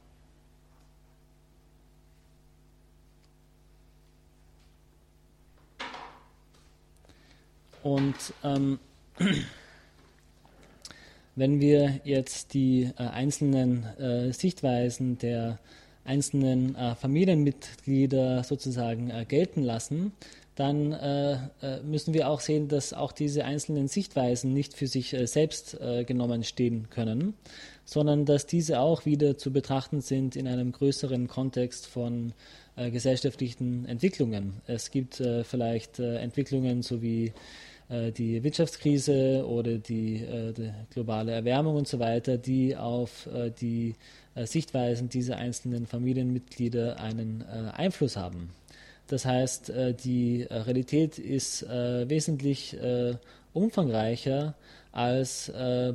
[7.84, 8.80] Und ähm,
[11.36, 15.60] wenn wir jetzt die äh, einzelnen äh, Sichtweisen der
[16.06, 20.13] einzelnen äh, Familienmitglieder sozusagen äh, gelten lassen,
[20.56, 25.15] dann äh, äh, müssen wir auch sehen, dass auch diese einzelnen Sichtweisen nicht für sich
[25.24, 27.34] selbst genommen stehen können,
[27.86, 32.34] sondern dass diese auch wieder zu betrachten sind in einem größeren Kontext von
[32.76, 34.62] gesellschaftlichen Entwicklungen.
[34.65, 37.32] Es gibt vielleicht Entwicklungen so wie äh,
[37.89, 43.96] die Wirtschaftskrise oder die, äh, die, globale Erwärmung und so weiter, die auf äh, die
[44.36, 48.50] Sichtweisen dieser einzelnen Familienmitglieder einen Einfluss haben.
[49.06, 49.72] Das heißt,
[50.04, 52.76] die Realität ist wesentlich
[53.54, 54.56] umfangreicher
[54.91, 55.52] als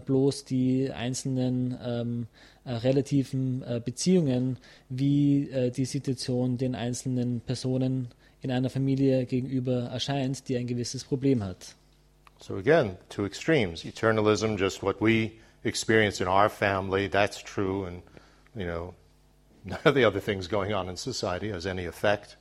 [0.07, 2.27] bloß die einzelnen ähm,
[2.65, 8.07] relativen Beziehungen, wie die Situation den einzelnen Personen
[8.41, 11.75] in einer Familie gegenüber erscheint, die ein gewisses Problem hat.
[12.41, 13.85] So again, two extremes.
[13.85, 15.33] Eternalism, just what we
[15.65, 18.03] experience in our family, that's true, and
[18.55, 18.95] you know,
[19.65, 22.37] none of the other things going on in society has any effect,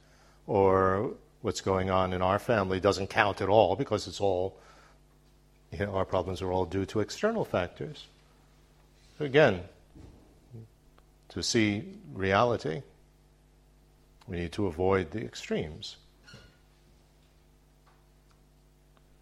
[0.45, 4.57] or what's going on in our family doesn't count at all because it's all,
[5.71, 8.05] you know, our problems are all due to external factors.
[9.17, 9.61] So again,
[11.29, 11.83] to see
[12.13, 12.81] reality,
[14.27, 15.97] we need to avoid the extremes.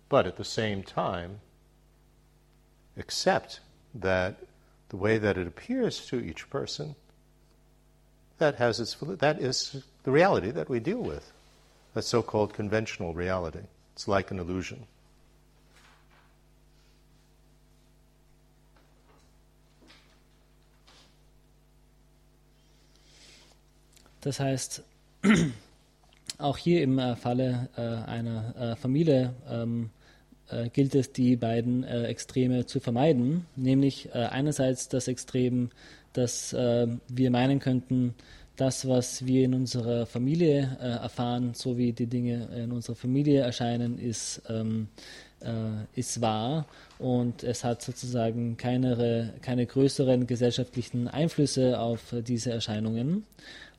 [0.09, 1.39] but at the same time,
[2.97, 3.59] accept
[3.93, 4.37] that
[4.89, 6.95] the way that it appears to each person,
[8.37, 11.31] that has its that is the reality that we deal with.
[11.93, 13.67] That so-called conventional reality.
[13.93, 14.85] It's like an illusion.
[24.21, 24.81] Das heißt,
[26.37, 29.89] auch hier im äh, Falle äh, einer äh, Familie ähm,
[30.49, 35.71] äh, gilt es, die beiden Extreme zu vermeiden, nämlich einerseits das Extrem,
[36.13, 38.13] dass wir meinen könnten,
[38.55, 43.41] das, was wir in unserer Familie äh, erfahren, so wie die Dinge in unserer Familie
[43.41, 45.24] erscheinen, ist, ähm, äh,
[45.95, 46.65] ist wahr
[46.97, 53.25] und es hat sozusagen keine, keine größeren gesellschaftlichen Einflüsse auf diese Erscheinungen.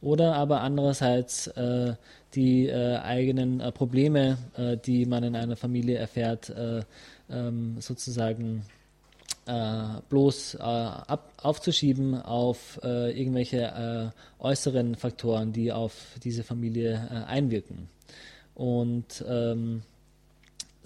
[0.00, 1.50] Oder aber andererseits
[2.36, 6.82] die äh, eigenen äh, Probleme, äh, die man in einer Familie erfährt, äh,
[7.30, 8.62] ähm, sozusagen
[9.46, 17.88] äh, bloß äh, ab, aufzuschieben auf irgendwelche äußeren Faktoren, die auf diese Familie einwirken.
[18.54, 19.82] Und ähm,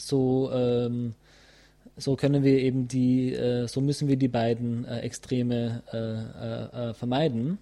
[0.01, 1.15] so ähm,
[1.97, 3.37] so können wir eben die,
[3.67, 5.83] so müssen wir die beiden Extreme
[6.97, 7.59] vermeiden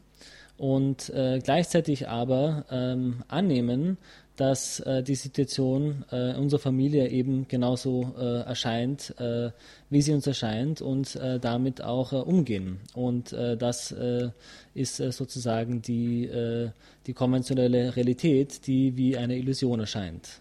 [0.59, 3.97] und äh, gleichzeitig aber ähm, annehmen,
[4.35, 9.51] dass äh, die Situation äh, unserer Familie eben genauso äh, erscheint, äh,
[9.89, 12.81] wie sie uns erscheint und äh, damit auch äh, umgehen.
[12.95, 13.95] Und das
[14.75, 16.29] ist sozusagen die,
[17.07, 20.41] die konventionelle Realität, die wie eine Illusion erscheint.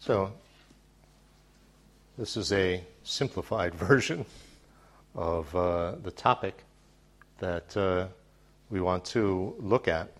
[0.00, 0.32] So,
[2.16, 4.24] this is a simplified version
[5.14, 6.62] of uh, the topic
[7.38, 8.06] that uh,
[8.70, 10.12] we want to look at.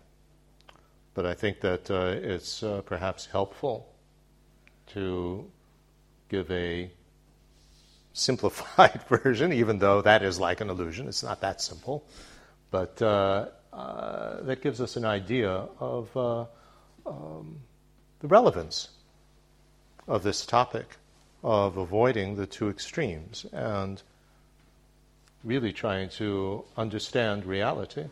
[1.15, 3.89] But I think that uh, it's uh, perhaps helpful
[4.89, 5.49] to
[6.29, 6.91] give a
[8.13, 11.07] simplified version, even though that is like an illusion.
[11.07, 12.05] It's not that simple.
[12.71, 16.17] But uh, uh that gives us an idea of
[17.07, 17.61] um,
[18.21, 18.89] the relevance
[20.09, 20.97] of this topic
[21.45, 24.03] of avoiding the two extremes and
[25.45, 28.07] really trying to understand reality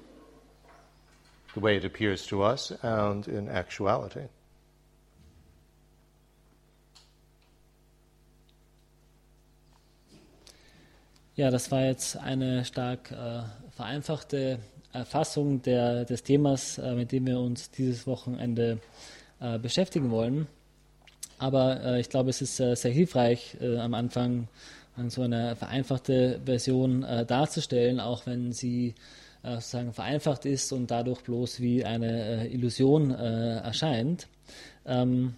[1.55, 4.29] the way it appears to us and in actuality.
[11.35, 13.43] Ja, das war jetzt eine stark äh,
[13.77, 14.59] vereinfachte
[14.93, 18.79] Erfassung der, des Themas, äh, mit dem wir uns dieses Wochenende
[19.41, 20.47] äh, beschäftigen wollen.
[21.39, 24.49] Aber äh, ich glaube, es ist äh, sehr hilfreich, äh, am Anfang
[25.09, 28.95] so eine vereinfachte Version darzustellen, auch wenn sie
[29.47, 34.27] äh, sozusagen vereinfacht ist und dadurch bloß wie eine äh, Illusion äh, erscheint.
[34.85, 35.35] Ähm,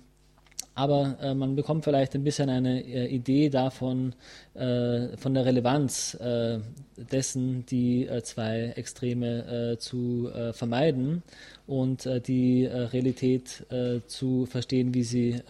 [0.78, 4.14] aber äh, man bekommt vielleicht ein bisschen eine äh, Idee davon,
[4.54, 6.60] äh, von der Relevanz äh,
[6.96, 11.22] dessen, die äh, zwei Extreme zu vermeiden
[11.66, 13.66] und die Realität
[14.06, 15.40] zu verstehen, wie sie,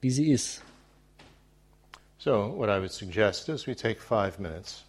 [0.00, 0.62] wie sie ist.
[2.18, 4.84] So, what I would suggest is we take five minutes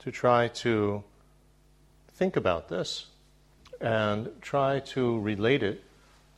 [0.00, 1.02] to try to
[2.16, 3.06] think about this
[3.80, 5.82] and try to relate it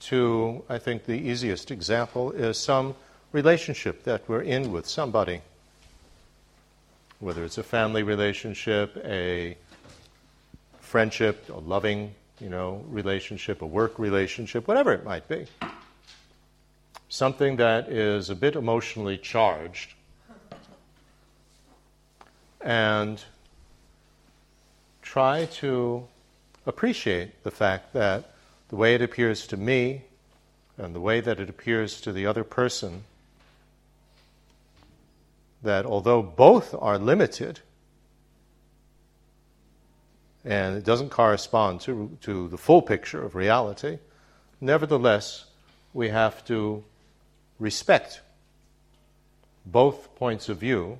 [0.00, 2.94] to, I think the easiest example is some
[3.32, 5.42] relationship that we're in with somebody.
[7.20, 9.56] Whether it's a family relationship, a
[10.80, 15.46] friendship, a loving, you know, relationship, a work relationship, whatever it might be.
[17.08, 19.92] Something that is a bit emotionally charged.
[22.60, 23.22] And
[25.02, 26.06] try to
[26.66, 28.32] appreciate the fact that
[28.70, 30.02] the way it appears to me
[30.78, 33.02] and the way that it appears to the other person,
[35.62, 37.60] that although both are limited,
[40.44, 43.98] and it doesn't correspond to, to the full picture of reality,
[44.60, 45.46] nevertheless,
[45.92, 46.82] we have to
[47.58, 48.20] respect
[49.66, 50.98] both points of view.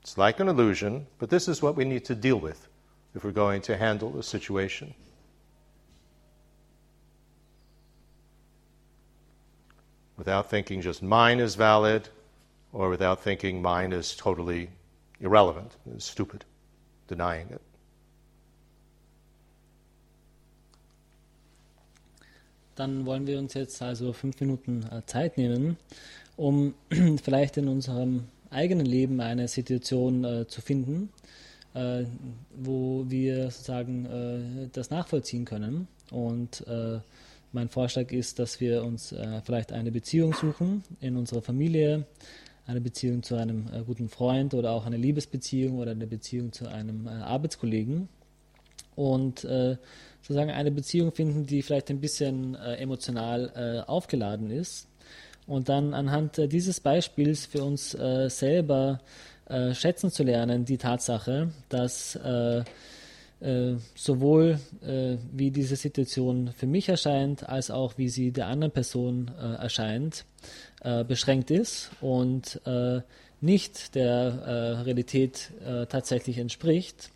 [0.00, 2.66] It's like an illusion, but this is what we need to deal with
[3.14, 4.94] if we're going to handle the situation.
[10.20, 12.10] Without thinking just mine is valid
[12.72, 14.68] or without thinking mine is totally
[15.18, 16.44] irrelevant, stupid,
[17.08, 17.60] denying it.
[22.76, 25.76] Dann wollen wir uns jetzt also fünf Minuten äh, Zeit nehmen,
[26.36, 26.74] um
[27.22, 31.10] vielleicht in unserem eigenen Leben eine Situation äh, zu finden,
[31.74, 32.04] äh,
[32.54, 37.00] wo wir sozusagen äh, das nachvollziehen können und äh,
[37.52, 42.06] mein Vorschlag ist, dass wir uns äh, vielleicht eine Beziehung suchen in unserer Familie,
[42.66, 46.68] eine Beziehung zu einem äh, guten Freund oder auch eine Liebesbeziehung oder eine Beziehung zu
[46.68, 48.08] einem äh, Arbeitskollegen.
[48.94, 49.76] Und äh,
[50.22, 54.88] sozusagen eine Beziehung finden, die vielleicht ein bisschen äh, emotional äh, aufgeladen ist.
[55.46, 59.00] Und dann anhand dieses Beispiels für uns selber
[59.72, 62.16] schätzen zu lernen, die Tatsache, dass
[63.40, 68.72] äh, sowohl äh, wie diese Situation für mich erscheint, als auch wie sie der anderen
[68.72, 70.26] Person äh, erscheint,
[70.82, 73.00] äh, beschränkt ist und äh,
[73.42, 75.50] nicht der Realität
[75.88, 77.10] tatsächlich entspricht,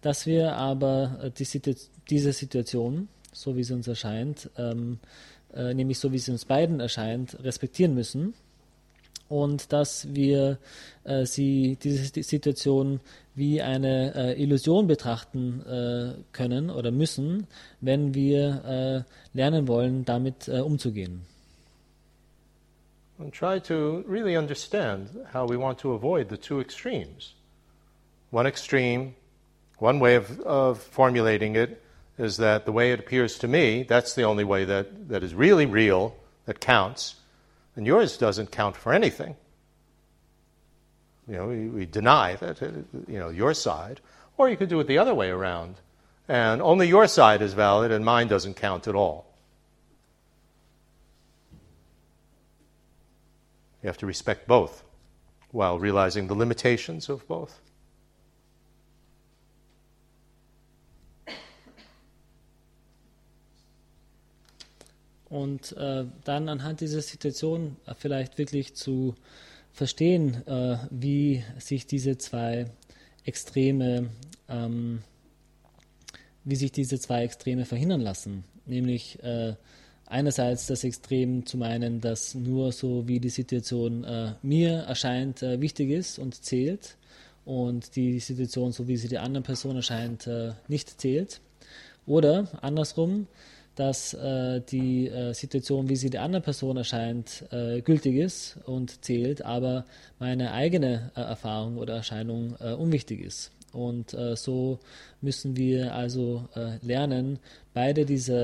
[0.00, 1.74] dass wir aber die Situ
[2.08, 4.98] diese Situation, so wie sie uns erscheint, ähm,
[5.54, 8.32] nämlich so wie sie uns beiden erscheint, respektieren müssen
[9.28, 10.58] und dass wir
[11.04, 13.00] äh, sie, diese Situation
[13.34, 17.46] wie eine äh, Illusion betrachten äh, können oder müssen,
[17.80, 21.22] wenn wir äh, lernen wollen, damit äh, umzugehen.
[23.20, 27.34] And try to really understand how we want to avoid the two extremes.
[28.30, 29.14] One extreme,
[29.78, 31.82] one way of, of formulating it
[32.16, 35.34] is that the way it appears to me, that's the only way that, that is
[35.34, 36.14] really real,
[36.46, 37.16] that counts
[37.78, 39.36] and yours doesn't count for anything.
[41.28, 42.70] You know, we, we deny that, uh,
[43.06, 44.00] you know, your side.
[44.36, 45.76] Or you could do it the other way around.
[46.26, 49.26] And only your side is valid and mine doesn't count at all.
[53.84, 54.82] You have to respect both
[55.52, 57.60] while realizing the limitations of both.
[65.28, 69.14] Und äh, dann anhand dieser Situation vielleicht wirklich zu
[69.72, 72.66] verstehen, äh, wie sich diese zwei
[73.24, 74.10] Extreme,
[74.48, 75.02] ähm,
[76.44, 78.44] wie sich diese zwei Extreme verhindern lassen.
[78.66, 79.54] Nämlich äh,
[80.06, 85.60] einerseits das Extrem zu meinen, dass nur so wie die Situation äh, mir erscheint äh,
[85.60, 86.96] wichtig ist und zählt
[87.44, 91.40] und die Situation so wie sie der anderen Person erscheint äh, nicht zählt.
[92.06, 93.26] Oder andersrum,
[93.78, 99.04] dass äh, die äh, Situation, wie sie der anderen Person erscheint, äh, gültig ist und
[99.04, 99.84] zählt, aber
[100.18, 103.52] meine eigene äh, Erfahrung oder Erscheinung äh, unwichtig ist.
[103.72, 104.80] Und äh, so
[105.20, 106.48] müssen wir also
[106.80, 107.38] lernen,
[107.74, 108.34] beide diese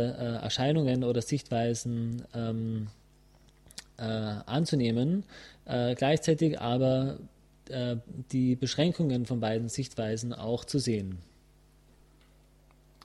[0.42, 2.88] Erscheinungen oder Sichtweisen ähm,
[3.96, 5.24] anzunehmen,
[5.64, 7.18] gleichzeitig aber
[8.32, 11.18] die Beschränkungen von beiden Sichtweisen auch zu sehen.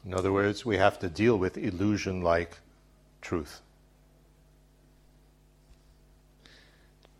[0.05, 2.57] In other words, we have to deal with illusion like
[3.21, 3.61] truth.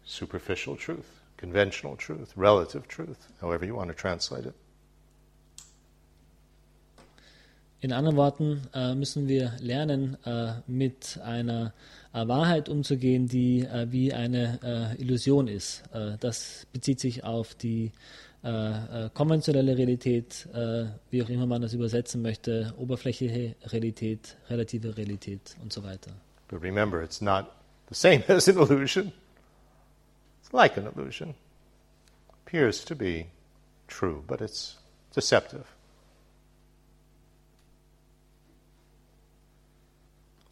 [0.05, 4.55] Superficial truth, conventional truth, relative truth, however you want to translate it.
[7.81, 11.73] In anderen Worten äh, müssen wir lernen, äh, mit einer
[12.11, 14.59] äh, Wahrheit umzugehen, die äh, wie eine
[14.97, 15.83] äh, Illusion ist.
[15.93, 17.93] Äh, das bezieht sich auf die
[18.41, 20.47] konventionelle Realität,
[21.09, 26.11] wie auch immer man das übersetzen möchte, oberflächliche Realität, relative Realität und so weiter.
[26.47, 27.47] But remember, it's not
[27.89, 29.11] the same as an illusion.
[30.41, 31.35] It's like an illusion.
[32.45, 33.27] Appears to be
[33.87, 34.77] true, but it's
[35.15, 35.65] deceptive.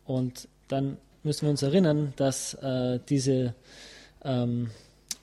[0.06, 3.54] Und dann müssen wir uns erinnern, dass äh, diese
[4.24, 4.70] ähm,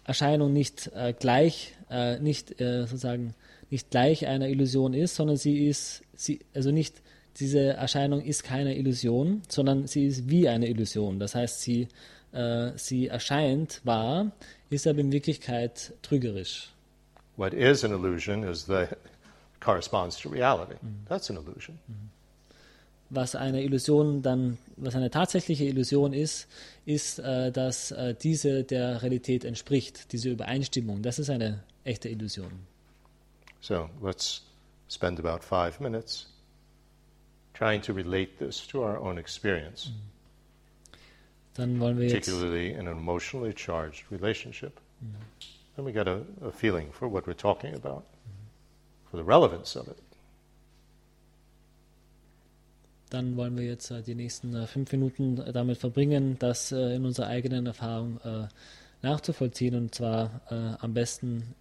[0.05, 3.35] Erscheinung nicht äh, gleich, äh, nicht äh, sozusagen
[3.71, 7.03] nicht gleich einer Illusion ist, sondern sie ist, sie, also nicht
[7.37, 11.19] diese Erscheinung ist keine Illusion, sondern sie ist wie eine Illusion.
[11.19, 11.89] Das heißt, sie,
[12.33, 14.31] äh, sie erscheint wahr,
[14.71, 16.71] ist aber in Wirklichkeit trügerisch.
[17.37, 18.87] What is an illusion is the
[19.59, 20.75] corresponds to reality.
[20.83, 21.07] Mhm.
[21.09, 21.79] That's an illusion.
[21.89, 22.14] Mhm
[23.15, 26.49] was eine Illusion dann, was eine tatsächliche Illusion ist,
[26.85, 31.03] ist, äh, dass äh, diese der Realität entspricht, diese Übereinstimmung.
[31.03, 32.51] Das ist eine echte Illusion.
[33.61, 34.43] So let's
[34.89, 36.27] spend about five minutes
[37.55, 39.91] trying to relate this to our own experience.
[39.91, 40.15] Mhm.
[41.55, 44.81] Dann wollen wir jetzt particularly in an emotionally charged relationship.
[45.01, 45.15] Mhm.
[45.77, 48.05] Then we get a, a, feeling for what we're talking about,
[49.11, 49.99] for the relevance of it
[53.15, 57.05] dann wollen wir jetzt äh, die nächsten äh, fünf Minuten äh, damit verbringen, das in
[57.05, 58.19] unserer eigenen Erfahrung
[59.03, 60.41] nachzuvollziehen und zwar
[60.81, 61.55] am besten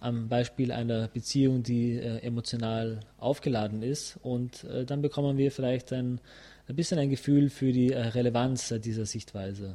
[0.00, 6.20] am Beispiel einer Beziehung, die emotional aufgeladen ist und dann bekommen wir vielleicht ein,
[6.68, 9.74] ein bisschen ein Gefühl für die Relevanz dieser Sichtweise.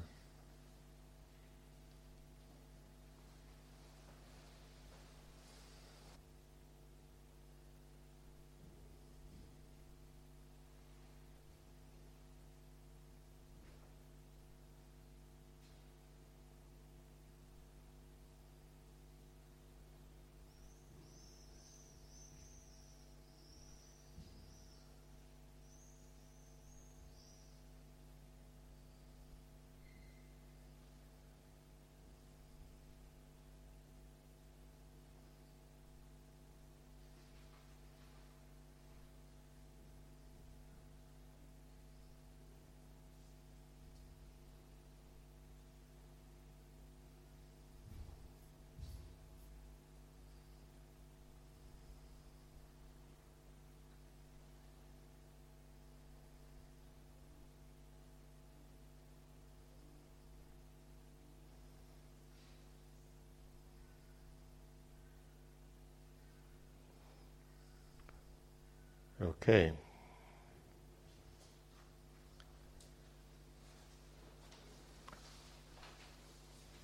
[69.43, 69.73] Okay.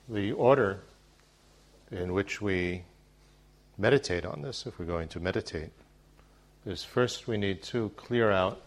[0.09, 0.81] The order
[1.89, 2.81] in which we
[3.77, 5.69] meditate on this, if we're going to meditate,
[6.65, 8.59] is first we need to clear out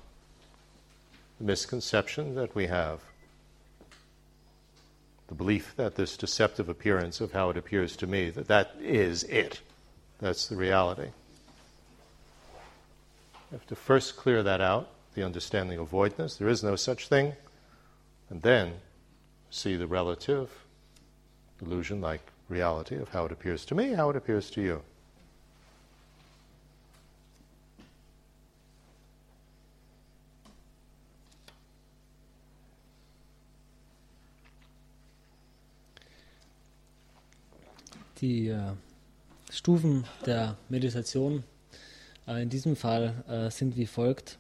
[1.39, 3.01] the misconception that we have,
[5.29, 9.25] the belief that this deceptive appearance of how it appears to me, that that is
[9.25, 9.61] it.
[10.19, 11.11] That's the reality.
[13.53, 16.37] Have to first clear that out, the understanding of voidness.
[16.37, 17.35] There is no such thing.
[18.31, 18.81] And then
[19.51, 20.49] see the relative
[21.61, 24.83] illusion like reality of how it appears to me, how it appears to you.
[38.19, 38.73] Die äh,
[39.51, 41.45] Stufen der Meditation
[42.27, 44.39] in diesem Fall äh, sind wie folgt.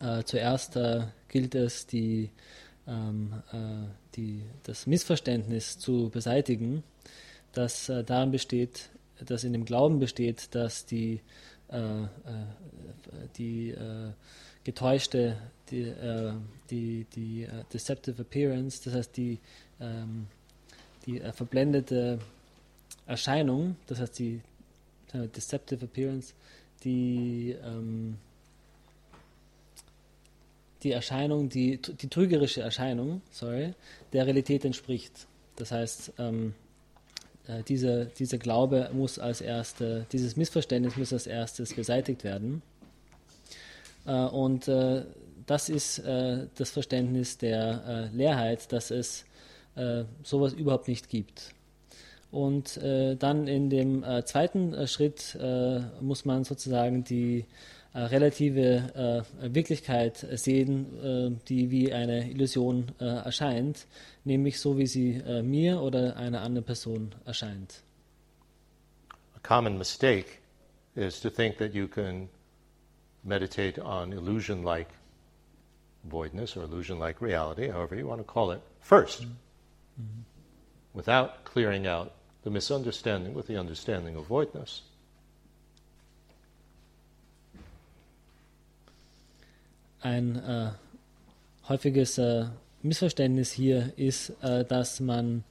[0.00, 0.78] Äh, zuerst
[1.28, 2.30] gilt es, die,
[2.86, 3.42] ähm,
[4.16, 6.82] die, das Missverständnis zu beseitigen,
[7.52, 8.90] das darin besteht,
[9.24, 11.20] das in dem Glauben besteht, dass die,
[13.36, 13.74] die
[14.64, 15.36] getäuschte,
[15.70, 15.92] die,
[16.70, 19.38] die, die deceptive appearance, das heißt die,
[19.80, 20.26] ähm,
[21.06, 22.20] die verblendete
[23.06, 24.40] Erscheinung, das heißt die
[25.12, 26.34] deceptive appearance,
[26.84, 28.16] die, ähm,
[30.82, 33.74] die Erscheinung, die, die trügerische Erscheinung, sorry,
[34.12, 35.26] der Realität entspricht.
[35.56, 36.54] Das heißt, ähm,
[37.46, 42.62] äh, dieser, dieser Glaube muss als erste, dieses Missverständnis muss als erstes beseitigt werden.
[44.06, 45.04] Äh, und äh,
[45.46, 49.24] das ist äh, das Verständnis der äh, Leerheit, dass es
[49.74, 51.54] äh, sowas überhaupt nicht gibt.
[52.30, 57.46] Und äh, dann in dem äh, zweiten äh, Schritt äh, muss man sozusagen die
[57.94, 63.86] äh, relative äh, Wirklichkeit sehen, die wie eine Illusion erscheint,
[64.24, 67.82] nämlich so wie sie mir oder einer anderen Person erscheint.
[69.34, 70.26] A common mistake
[70.94, 72.28] is to think that you can
[73.24, 74.88] meditate on illusion like
[76.04, 80.22] voidness or illusion like reality, however you want to call it, 1st mm-hmm.
[80.92, 82.12] without clearing out
[82.44, 84.82] the misunderstanding with the understanding of voidness.
[90.00, 90.70] Ein äh,
[91.68, 92.46] häufiges äh,
[92.82, 95.42] Missverständnis hier ist, äh, dass man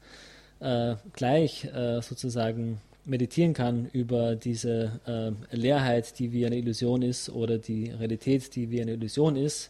[0.59, 7.29] äh, gleich äh, sozusagen meditieren kann über diese äh, Leerheit, die wie eine Illusion ist,
[7.29, 9.69] oder die Realität, die wie eine Illusion ist,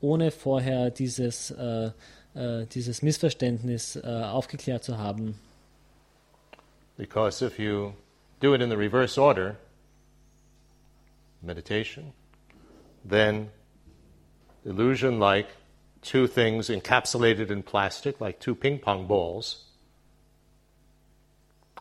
[0.00, 1.54] ohne vorher dieses,
[2.74, 5.38] dieses Missverständnis aufgeklärt zu haben.
[6.96, 7.94] Because if you
[8.40, 9.56] do it in the reverse order,
[11.42, 12.12] meditation,
[13.04, 13.50] then
[14.64, 15.48] illusion like
[16.02, 19.64] two things encapsulated in plastic, like two ping pong balls,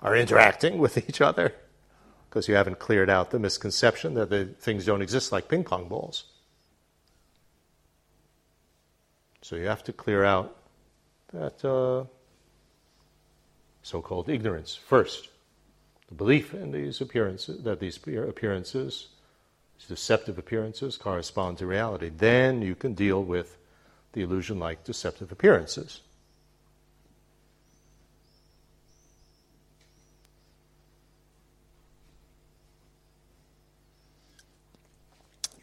[0.01, 1.53] are interacting with each other
[2.29, 5.87] because you haven't cleared out the misconception that the things don't exist like ping pong
[5.87, 6.25] balls.
[9.43, 10.57] So you have to clear out
[11.31, 12.05] that uh,
[13.83, 15.29] so called ignorance first.
[16.07, 19.09] The belief in these appearances, that these appearances,
[19.77, 22.09] these deceptive appearances, correspond to reality.
[22.09, 23.57] Then you can deal with
[24.13, 26.01] the illusion like deceptive appearances.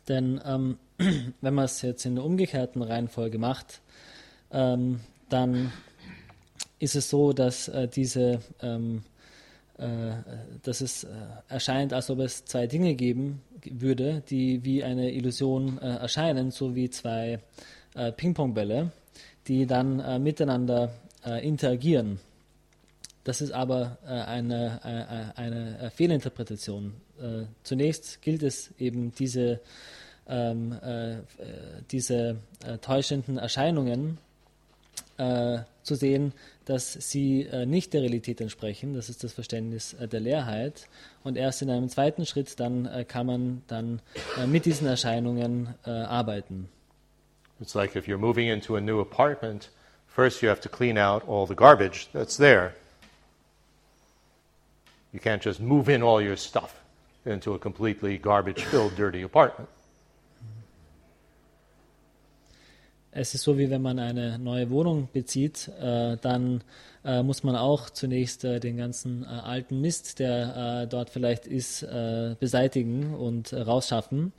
[0.08, 0.78] Denn ähm,
[1.40, 3.80] wenn man es jetzt in der umgekehrten Reihenfolge macht,
[4.50, 5.72] ähm, dann
[6.80, 9.04] ist es so, dass äh, diese, ähm,
[9.78, 10.12] äh,
[10.62, 11.08] dass es äh,
[11.48, 16.74] erscheint, als ob es zwei Dinge geben würde, die wie eine Illusion äh, erscheinen, so
[16.74, 17.38] wie zwei
[17.94, 18.90] äh, Ping-Pong-Bälle,
[19.46, 20.90] die dann äh, miteinander
[21.42, 22.18] interagieren.
[23.24, 24.80] Das ist aber eine,
[25.36, 26.94] eine, Fehlinterpretation.
[27.62, 29.60] zunächst gilt es eben, diese
[30.30, 31.16] ähm, äh,
[31.90, 34.18] diese äh, täuschenden Erscheinungen
[35.18, 35.58] äh,
[35.90, 36.32] zu sehen,
[36.66, 38.94] dass sie äh, nicht der Realität entsprechen.
[38.94, 40.86] Das ist das Verständnis äh, der Leerheit.
[41.24, 44.00] Und erst in einem zweiten Schritt dann äh, kann man dann
[44.46, 46.68] mit diesen Erscheinungen arbeiten.
[47.60, 49.70] It's like if you're moving into a new apartment,
[50.06, 52.72] first you have to clean out all the garbage that's there.
[55.12, 56.74] You can't just move in all your stuff
[57.26, 59.68] into a completely garbage filled, dirty apartment.
[63.12, 66.62] Es ist so, wie wenn man eine neue Wohnung bezieht, äh, dann
[67.04, 71.46] äh, muss man auch zunächst äh, den ganzen äh, alten Mist, der äh, dort vielleicht
[71.46, 74.32] ist, äh, beseitigen und rausschaffen.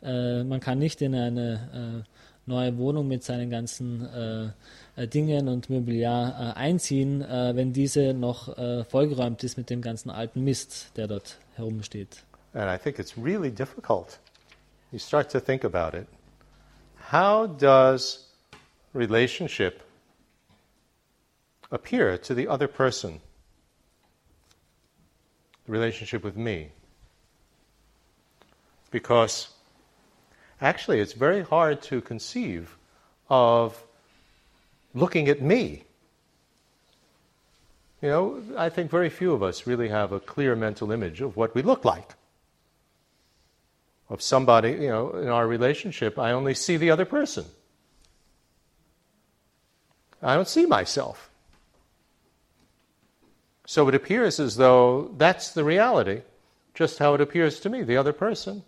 [0.00, 2.04] man kann nicht in eine
[2.46, 4.08] neue Wohnung mit seinen ganzen
[4.96, 8.54] Dingen und Mobiliar einziehen, wenn diese noch
[8.86, 12.22] vollgeräumt ist mit dem ganzen alten Mist, der dort herumsteht.
[12.54, 14.20] And I think it's really difficult.
[14.92, 16.06] You start to think about it.
[17.08, 18.26] How does
[18.92, 19.80] relationship
[21.72, 23.18] appear to the other person?
[25.64, 26.68] The relationship with me.
[28.90, 29.48] Because
[30.60, 32.76] actually, it's very hard to conceive
[33.30, 33.82] of
[34.92, 35.84] looking at me.
[38.02, 41.38] You know, I think very few of us really have a clear mental image of
[41.38, 42.17] what we look like
[44.08, 47.44] of somebody, you know, in our relationship, I only see the other person.
[50.22, 51.30] I don't see myself.
[53.66, 56.22] So it appears as though that's the reality,
[56.74, 58.62] just how it appears to me, the other person.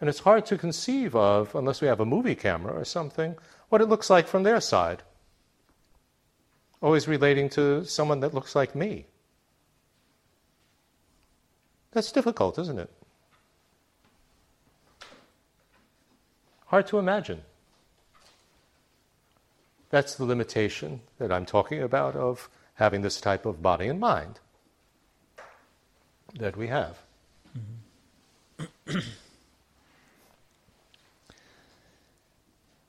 [0.00, 3.36] And it's hard to conceive of, unless we have a movie camera or something,
[3.68, 5.02] what it looks like from their side.
[6.82, 9.06] Always relating to someone that looks like me.
[11.92, 12.90] That's difficult, isn't it?
[16.72, 17.42] Hard to imagine.
[19.90, 24.40] That's the limitation that I'm talking about of having this type of body and mind
[26.38, 26.96] that we have.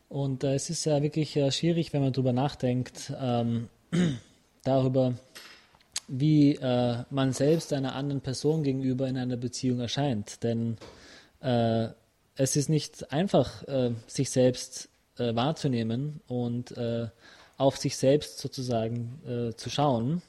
[0.08, 3.68] Und äh, es ist ja wirklich äh, schwierig, wenn man darüber nachdenkt, ähm,
[4.64, 5.16] darüber,
[6.08, 10.42] wie äh, man selbst einer anderen Person gegenüber in einer Beziehung erscheint.
[10.42, 10.78] Denn
[11.42, 11.90] äh,
[12.36, 17.08] es ist nicht einfach, äh, sich selbst äh, wahrzunehmen und äh,
[17.58, 20.22] auf sich selbst sozusagen äh, zu schauen.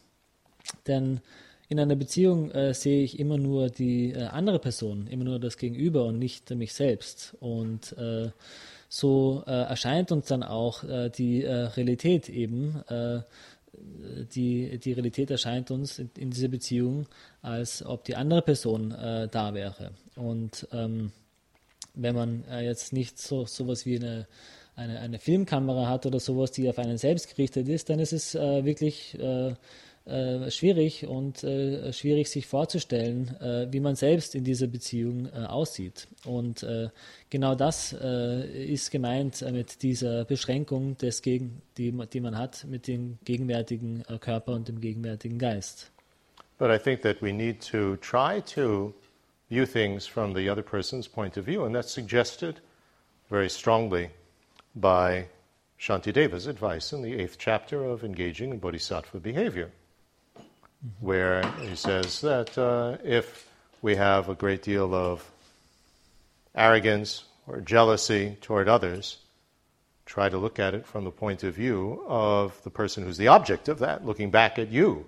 [0.87, 1.21] Denn
[1.69, 5.57] in einer Beziehung äh, sehe ich immer nur die äh, andere Person, immer nur das
[5.57, 7.35] Gegenüber und nicht mich selbst.
[7.41, 7.95] Und
[8.89, 10.85] so erscheint uns dann auch
[11.19, 12.85] die Realität eben.
[14.33, 17.07] die, die Realität erscheint uns in, in dieser Beziehung,
[17.43, 19.91] als ob die andere Person da wäre.
[20.15, 21.11] Und ähm,
[21.95, 24.26] wenn man jetzt nicht so sowas wie eine
[24.76, 28.34] eine, eine Filmkamera hat oder sowas, die auf einen selbst gerichtet ist, dann ist es
[28.34, 29.55] äh, wirklich äh,
[30.07, 35.47] äh, schwierig und äh, schwierig sich vorzustellen, äh, wie man selbst in dieser Beziehung äh,
[35.47, 36.09] aussieht.
[36.24, 36.88] Und äh,
[37.30, 42.86] genau das äh, ist gemeint mit dieser Beschränkung, des Gegen die, die man hat mit
[42.86, 45.90] dem gegenwärtigen Körper und dem gegenwärtigen Geist.
[46.59, 48.95] But I think that we need to try to
[49.49, 52.61] view things from the other person's point of view, and that's suggested
[53.30, 54.11] very strongly
[54.74, 55.26] by
[55.78, 59.70] Shantideva's advice in the eighth chapter of Engaging in Bodhisattva Behavior,
[61.01, 63.49] where he says that uh, if
[63.82, 65.30] we have a great deal of
[66.55, 69.18] arrogance or jealousy toward others,
[70.07, 73.28] try to look at it from the point of view of the person who's the
[73.28, 75.07] object of that, looking back at you,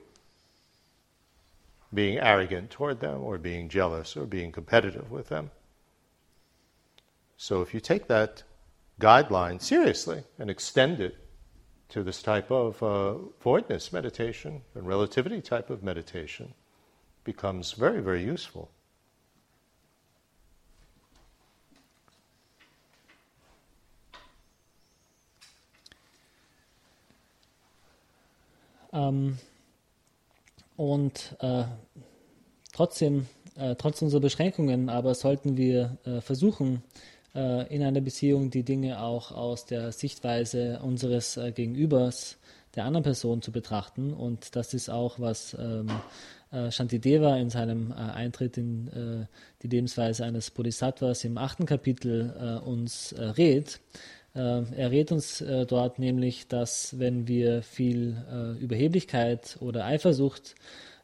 [1.97, 5.51] being arrogant toward them or being jealous or being competitive with them.
[7.39, 8.43] So if you take that
[9.01, 11.17] guideline seriously and extend it
[11.89, 16.53] to this type of uh, voidness meditation and relativity type of meditation
[17.25, 18.71] becomes very, very useful.
[28.93, 29.39] Ähm,
[30.77, 31.65] und äh,
[32.77, 36.83] trotzdem, äh, trotz unserer Beschränkungen, aber sollten wir äh, versuchen,
[37.35, 42.37] äh, in einer Beziehung die Dinge auch aus der Sichtweise unseres äh, Gegenübers,
[42.74, 44.12] der anderen Person zu betrachten.
[44.12, 45.87] Und das ist auch, was ähm,
[46.51, 49.27] äh, Shantideva in seinem Eintritt in
[49.62, 53.81] die Lebensweise eines Bodhisattvas im achten Kapitel uns rät.
[54.35, 58.18] Er rät uns dort nämlich, dass wenn wir viel
[58.61, 60.55] Überheblichkeit oder Eifersucht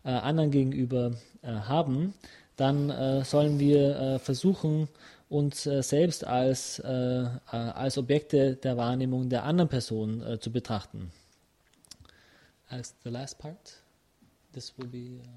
[0.04, 2.14] anderen gegenüber haben,
[2.56, 4.88] dann sollen wir versuchen,
[5.32, 10.52] uns äh, selbst als, äh, äh, als Objekte der Wahrnehmung der anderen Person äh, zu
[10.52, 11.10] betrachten.
[12.68, 13.80] As the last part,
[14.52, 15.20] this will be.
[15.20, 15.28] Uh,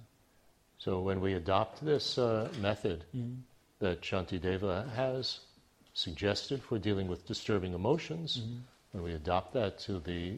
[0.77, 3.41] so when we adopt this uh, method mm-hmm.
[3.79, 5.39] that Shantideva has
[5.93, 8.59] suggested for dealing with disturbing emotions, mm-hmm.
[8.91, 10.37] when we adopt that to the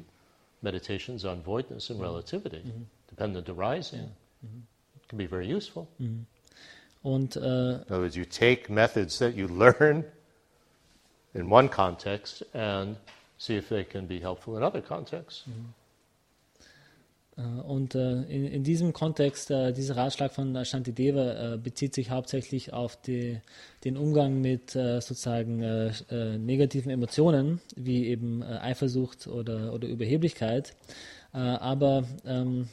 [0.61, 2.09] meditations on voidness and mm-hmm.
[2.09, 2.83] relativity, mm-hmm.
[3.17, 4.05] Dependent arising, yeah.
[4.45, 4.59] Mm-hmm.
[5.01, 5.87] it can be very useful.
[5.99, 6.23] Mm-hmm.
[7.03, 10.03] Und, äh, in other words, you take methods that you learn
[11.33, 12.97] in one context and
[13.37, 15.45] see if they can be helpful in other contexts.
[15.45, 15.73] Mhm.
[17.37, 22.09] Äh, und äh, in, in, diesem Kontext, äh, dieser Ratschlag von Shantideva äh, bezieht sich
[22.09, 23.39] hauptsächlich auf die,
[23.85, 25.91] den Umgang mit äh, sozusagen äh,
[26.37, 30.73] negativen Emotionen, wie eben Eifersucht oder, oder Überheblichkeit.
[31.31, 32.67] aber ähm,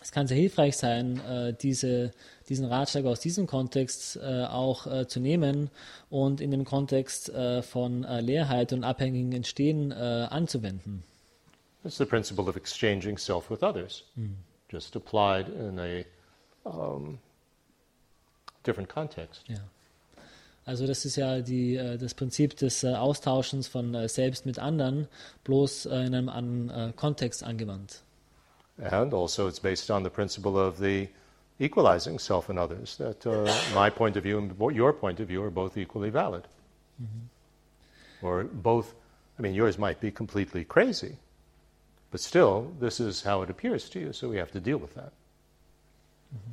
[0.00, 1.20] es kann sehr hilfreich sein,
[1.60, 2.12] diese
[2.50, 5.70] diesen Ratschlag aus diesem Kontext äh, auch äh, zu nehmen
[6.10, 11.04] und in dem Kontext äh, von äh, Leerheit und abhängigen Entstehen äh, anzuwenden.
[11.84, 14.32] It's the principle of exchanging self with others, mm.
[14.68, 16.04] just applied in a
[16.68, 17.18] um,
[18.66, 19.44] different context.
[19.48, 19.60] Ja.
[20.66, 25.06] Also das ist ja die, äh, das Prinzip des Austauschens von selbst mit anderen,
[25.44, 28.02] bloß in einem anderen Kontext angewandt.
[28.82, 31.08] And also it's based on the principle of the
[31.58, 35.42] equalizing self and others, that uh, my point of view and your point of view
[35.42, 36.46] are both equally valid.
[37.00, 38.26] Mm-hmm.
[38.26, 38.94] Or both,
[39.38, 41.16] I mean, yours might be completely crazy,
[42.10, 44.94] but still, this is how it appears to you, so we have to deal with
[44.94, 45.12] that.
[46.34, 46.52] Mm-hmm.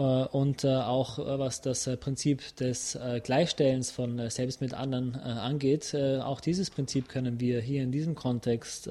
[0.00, 5.94] Äh, und äh, auch äh, was das Prinzip des Gleichstellens von selbst mit anderen angeht,
[5.94, 8.88] auch dieses Prinzip können wir hier in diesem Kontext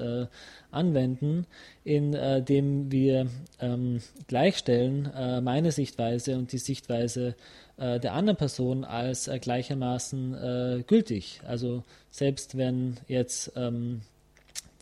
[0.70, 1.46] anwenden,
[1.84, 3.26] indem wir
[3.60, 5.10] ähm, gleichstellen
[5.42, 7.34] meine Sichtweise und die Sichtweise
[7.78, 11.40] der anderen Person als gleichermaßen gültig.
[11.46, 14.02] Also selbst wenn jetzt ähm,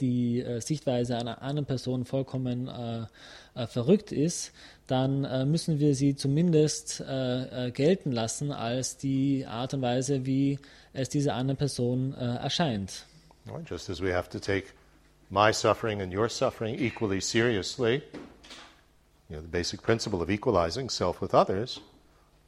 [0.00, 2.70] die Sichtweise einer anderen Person vollkommen
[3.54, 4.52] verrückt ist,
[4.88, 10.26] dann äh, müssen wir sie zumindest äh, äh, gelten lassen als die Art und Weise,
[10.26, 10.58] wie
[10.92, 13.06] es dieser anderen Person äh, erscheint.
[13.66, 14.68] Just as we have to take
[15.30, 18.02] my suffering and your suffering equally seriously,
[19.28, 21.80] you know, the basic principle of equalizing self with others,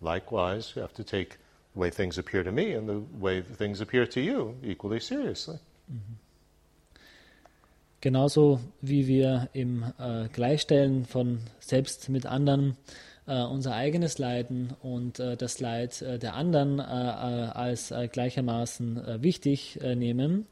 [0.00, 1.38] likewise, we have to take
[1.74, 5.58] the way things appear to me and the way things appear to you equally seriously.
[5.90, 6.29] Mhm.
[8.00, 12.76] Genauso wie wir im äh, Gleichstellen von selbst mit anderen
[13.26, 19.22] äh, unser eigenes Leiden und äh, das Leid äh, der anderen äh, äh, als gleichermaßen
[19.22, 20.46] wichtig nehmen,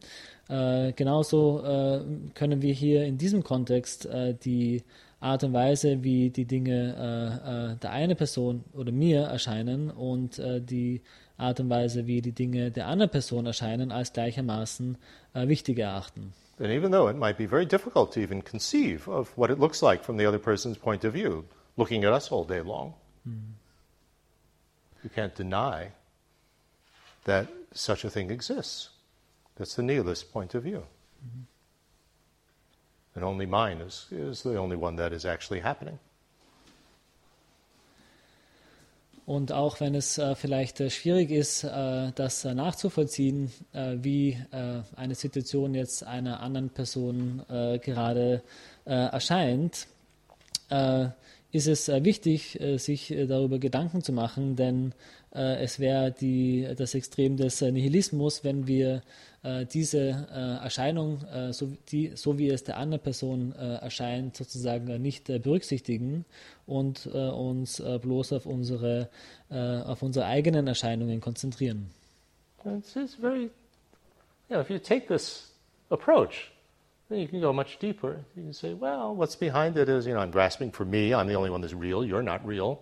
[0.49, 1.63] genauso
[2.35, 4.09] können wir hier in diesem Kontext
[4.45, 4.83] die
[5.21, 11.03] Art und Weise, wie die Dinge der einen Person oder mir erscheinen und die
[11.37, 14.97] Art und Weise, wie die Dinge der anderen Person erscheinen, als gleichermaßen
[15.35, 16.33] wichtig erachten.
[16.59, 19.83] And even though it might be very difficult to even conceive of what it looks
[19.83, 21.47] like from the other person's point of view,
[21.77, 22.95] looking at us all day long.
[23.29, 23.53] Mm.
[25.05, 25.93] You can't deny
[27.25, 28.91] that such a thing exists.
[29.57, 30.85] That's the nihilist point of view.
[31.25, 31.43] Mm-hmm.
[33.15, 35.99] And only mine is, is the only one that is actually happening.
[39.29, 44.39] Und auch wenn es äh, vielleicht äh, schwierig ist, äh, das äh, nachzuvollziehen, äh, wie
[44.53, 48.43] äh, eine Situation jetzt einer anderen Person gerade
[48.87, 49.87] erscheint,
[51.53, 54.95] ist es wichtig, sich darüber Gedanken zu machen, denn
[55.31, 56.15] es wäre
[56.75, 59.03] das Extrem des Nihilismus, wenn wir
[59.73, 60.27] diese
[60.63, 61.21] Erscheinung,
[61.53, 66.25] so, die, so, wie es der anderen Person erscheint, sozusagen nicht berücksichtigen
[66.67, 69.09] und uns bloß auf unsere,
[69.51, 71.91] auf unsere eigenen Erscheinungen konzentrieren.
[72.65, 73.51] It's very,
[74.51, 75.53] yeah, if you take this
[75.91, 76.51] approach,
[77.09, 78.19] Then you can go much deeper.
[78.37, 81.15] You can say, well, what's behind it is, you know, I'm grasping for me.
[81.15, 82.05] I'm the only one that's real.
[82.05, 82.81] You're not real.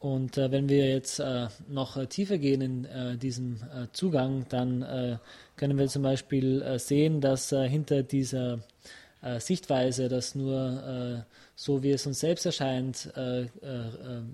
[0.00, 4.46] Und äh, wenn wir jetzt äh, noch äh, tiefer gehen in äh, diesem äh, Zugang,
[4.48, 5.18] dann äh,
[5.56, 8.60] können wir zum Beispiel sehen, dass hinter dieser
[9.40, 13.12] Sichtweise, dass nur so wie es uns selbst erscheint,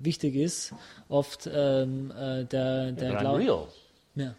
[0.00, 0.72] wichtig ist,
[1.08, 3.66] oft ähm, der, der Glaube.
[4.14, 4.36] Ja.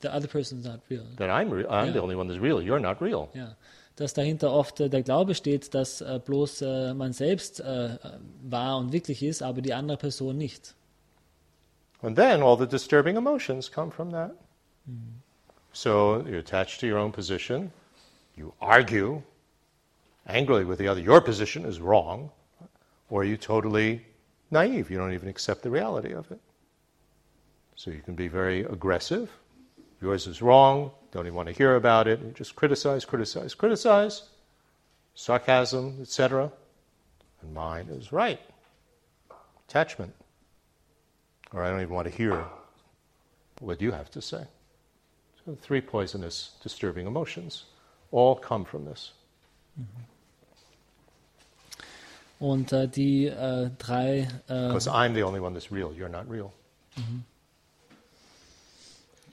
[0.00, 1.06] the other person is not real.
[1.16, 1.92] That I'm, re- I'm ja.
[1.92, 2.60] the only one that's real.
[2.60, 3.30] You're not real.
[3.34, 3.54] Ja.
[4.00, 8.92] Dass dahinter oft äh, der Glaube steht, dass äh, bloß äh, man selbst wahr und
[8.92, 10.74] wirklich ist, aber die andere Person nicht.
[12.02, 14.32] And then all the disturbing emotions come from that.
[14.86, 15.20] Mm.
[15.72, 17.72] So you're attached to your own position.
[18.36, 19.22] You argue
[20.24, 21.00] angrily with the other.
[21.00, 22.30] Your position is wrong.
[23.10, 24.00] Or you totally
[24.50, 24.90] naive.
[24.90, 26.40] You don't even accept the reality of it.
[27.76, 29.28] So you can be very aggressive
[30.00, 30.92] Yours is wrong.
[31.12, 32.20] Don't even want to hear about it.
[32.20, 34.22] You just criticize, criticize, criticize,
[35.14, 36.52] sarcasm, etc.
[37.42, 38.40] And mine is right.
[39.68, 40.14] Attachment.
[41.52, 42.44] Or I don't even want to hear
[43.60, 44.44] what you have to say.
[45.44, 47.64] So three poisonous, disturbing emotions
[48.12, 49.12] all come from this.
[52.40, 54.28] Und äh, die äh, drei.
[54.48, 55.92] Äh, because I'm the only one that's real.
[55.92, 56.52] You're not real.
[56.96, 57.22] Mhm.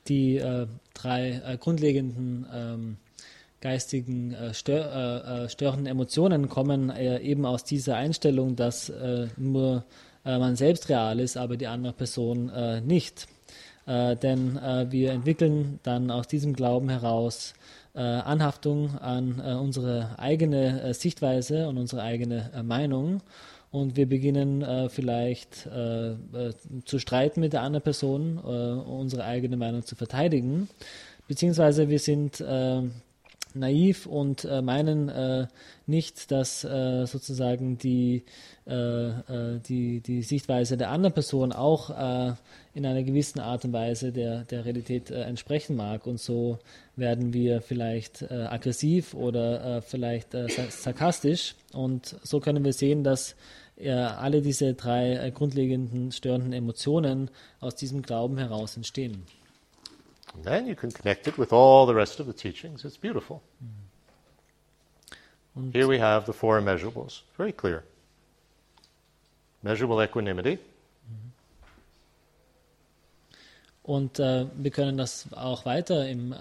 [0.08, 2.98] Die äh, drei äh, grundlegenden ähm,
[3.62, 4.86] geistigen äh, stör,
[5.26, 8.92] äh, äh, störenden Emotionen kommen äh, eben aus dieser Einstellung, dass
[9.38, 9.84] nur
[10.24, 12.52] man selbst real ist, aber die andere Person
[12.86, 13.28] nicht.
[13.86, 17.54] denn wir entwickeln dann aus diesem Glauben heraus
[17.94, 23.22] Anhaftung an unsere eigene Sichtweise und unsere eigene Meinung
[23.78, 26.16] und wir beginnen äh, vielleicht äh, äh,
[26.86, 30.68] zu streiten mit der anderen Person, äh, unsere eigene Meinung zu verteidigen,
[31.28, 32.82] beziehungsweise wir sind äh,
[33.54, 35.48] naiv und äh, meinen
[35.88, 38.26] nicht, dass sozusagen die,
[38.68, 42.36] die, die Sichtweise der anderen Person auch
[42.74, 46.06] in einer gewissen Art und Weise der, der Realität entsprechen mag.
[46.06, 46.60] Und so
[46.98, 50.36] werden wir vielleicht aggressiv oder vielleicht
[50.70, 51.56] sarkastisch.
[51.72, 53.38] Und so können wir sehen, dass
[53.86, 59.24] alle diese drei äh, grundlegenden störenden Emotionen aus diesem Glauben heraus entstehen.
[60.34, 62.84] And then you can connect it with all the rest of the teachings.
[62.84, 63.42] It's beautiful.
[65.56, 67.24] Und Here we have the four immeasurables.
[67.38, 67.84] Very clear.
[69.64, 70.60] Measurable equanimity.
[73.88, 76.36] Und äh, wir können das auch weiter im äh,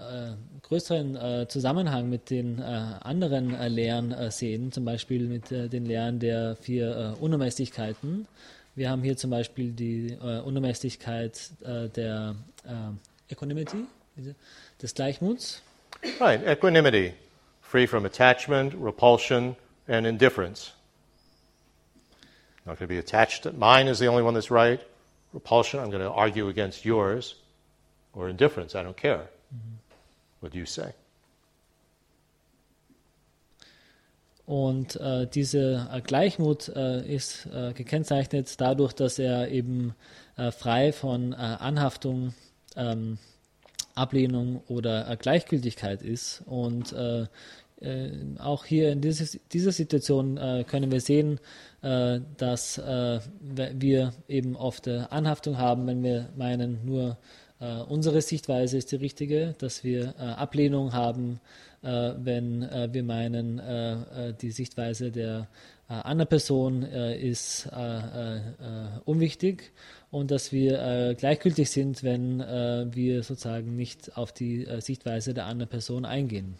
[0.63, 5.85] größeren äh, Zusammenhang mit den äh, anderen äh, Lehren äh, sehen, zum Beispiel mit den
[5.85, 8.27] Lehren der vier Unermesslichkeiten.
[8.75, 12.35] Wir haben hier zum Beispiel die Unermesslichkeit der
[13.27, 13.85] Equanimity,
[14.79, 15.63] des Gleichmuts.
[16.19, 17.13] Right, equanimity,
[17.61, 19.55] free from attachment, repulsion
[19.87, 20.73] and indifference.
[22.67, 24.79] Not going to be attached mine is the only one that's right
[25.33, 27.35] repulsion, I'm going to argue against yours,
[28.13, 29.75] or indifference, I don't care mm-hmm.
[30.39, 30.93] what you say.
[34.45, 39.93] Und äh, dieser äh, Gleichmut äh, ist äh, gekennzeichnet dadurch, dass er eben
[40.37, 42.33] äh, frei von äh, Anhaftung
[42.77, 43.17] ähm,
[43.93, 46.43] Ablehnung oder Gleichgültigkeit ist.
[46.45, 46.95] Und
[47.81, 51.39] äh, äh, auch hier in dieses, dieser Situation äh, können wir sehen,
[51.81, 57.17] äh, dass äh, wir eben oft Anhaftung haben, wenn wir meinen, nur
[57.59, 61.39] äh, unsere Sichtweise ist die richtige, dass wir äh, Ablehnung haben,
[61.83, 63.61] wenn wir meinen,
[64.41, 65.47] die Sichtweise der
[65.87, 67.69] anderen Person ist
[69.05, 69.71] unwichtig
[70.09, 76.03] und dass wir gleichgültig sind, wenn wir sozusagen nicht auf die Sichtweise der anderen Person
[76.03, 76.55] eingehen.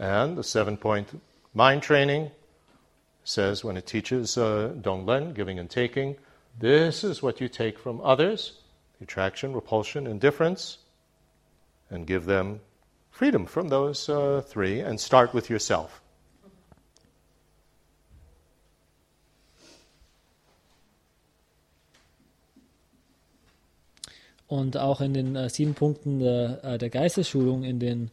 [0.00, 1.20] And the seven point
[1.52, 2.30] mind training
[3.22, 6.16] says when it teaches uh, Donglen, giving and taking,
[6.58, 8.54] this is what you take from others
[9.02, 10.78] attraction, repulsion, indifference,
[11.90, 12.60] and give them
[13.10, 16.00] freedom from those uh, three and start with yourself.
[24.48, 28.10] Und auch in den äh, sieben Punkten der, äh, der Geistesschulung, in den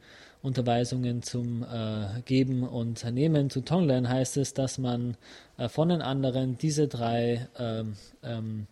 [0.47, 5.17] Unterweisungen zum äh, Geben und Nehmen zu Tonglen heißt es, dass man
[5.57, 8.67] äh, von den anderen diese drei ähm, ähm,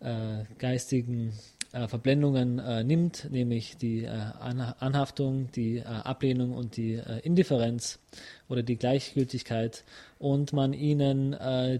[0.00, 1.34] äh, geistigen
[1.72, 8.00] äh, Verblendungen äh, nimmt, nämlich die äh, Anhaftung, die Ablehnung und die Indifferenz
[8.48, 9.84] oder die Gleichgültigkeit
[10.18, 11.36] und man ihnen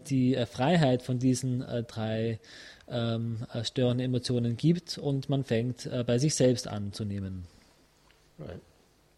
[0.08, 2.38] die Freiheit von diesen drei
[2.88, 7.46] ähm, störenden Emotionen gibt und man fängt bei sich selbst an zu nehmen.
[8.38, 8.69] Right.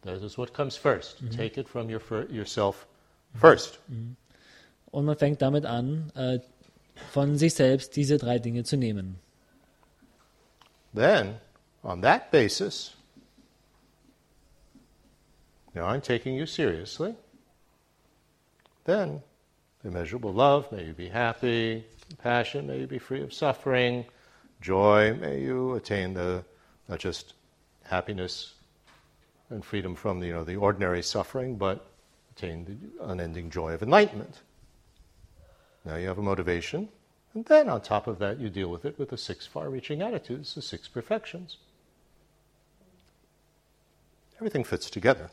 [0.02, 1.24] That is what comes first.
[1.24, 1.36] Mhm.
[1.36, 2.00] Take it from your
[2.30, 2.86] yourself
[3.34, 3.78] first.
[3.88, 4.16] Mhm.
[4.90, 6.40] Und man fängt damit an, äh,
[7.12, 9.18] von sich selbst diese drei Dinge zu nehmen.
[10.94, 11.40] Then,
[11.82, 12.94] on that basis,
[15.74, 17.14] now I'm taking you seriously.
[18.84, 19.22] Then,
[19.84, 24.04] immeasurable love, may you be happy, compassion, may you be free of suffering,
[24.60, 26.44] joy, may you attain the
[26.88, 27.34] not just
[27.84, 28.54] happiness
[29.52, 31.86] and freedom from the, you know, the ordinary suffering, but
[32.36, 34.40] attain the unending joy of enlightenment.
[35.84, 36.88] Now you have a motivation,
[37.34, 40.02] and then on top of that, you deal with it with the six far reaching
[40.02, 41.56] attitudes, the six perfections.
[44.36, 45.30] Everything fits together.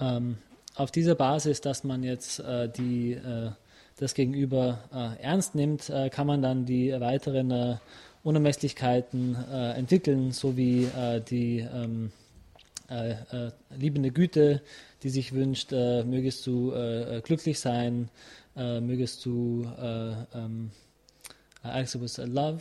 [0.00, 0.38] Ähm,
[0.74, 3.52] auf dieser Basis, dass man jetzt äh, die, äh,
[3.98, 7.76] das Gegenüber äh, ernst nimmt, äh, kann man dann die weiteren äh,
[8.22, 12.12] Unermesslichkeiten äh, entwickeln, sowie äh, die ähm,
[12.92, 14.60] äh, äh, liebende Güte,
[15.02, 18.10] die sich wünscht, äh, mögest du äh, glücklich sein,
[18.54, 20.70] mögest du ähm,
[21.62, 22.60] Alex was love,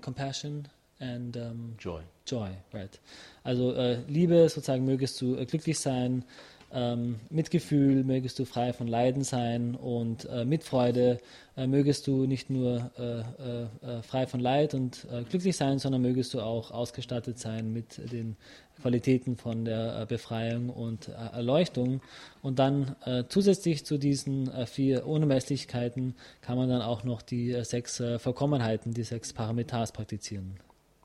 [0.00, 0.68] compassion
[1.00, 2.00] and um, joy.
[2.24, 3.00] Joy, right.
[3.42, 3.74] Also
[4.06, 6.24] Liebe, sozusagen mögest du glücklich sein,
[6.72, 11.18] ähm, Mitgefühl mögest du frei von Leiden sein und äh, Mitfreude
[11.56, 15.78] äh, mögest du nicht nur äh, äh, äh frei von Leid und äh, glücklich sein,
[15.78, 18.36] sondern mögest du auch ausgestattet sein mit den
[18.80, 22.00] Qualitäten von der Befreiung und Erleuchtung.
[22.40, 22.96] Und dann
[23.28, 29.32] zusätzlich zu diesen vier Unermesslichkeiten kann man dann auch noch die sechs Vollkommenheiten, die sechs
[29.32, 30.56] Parameters praktizieren.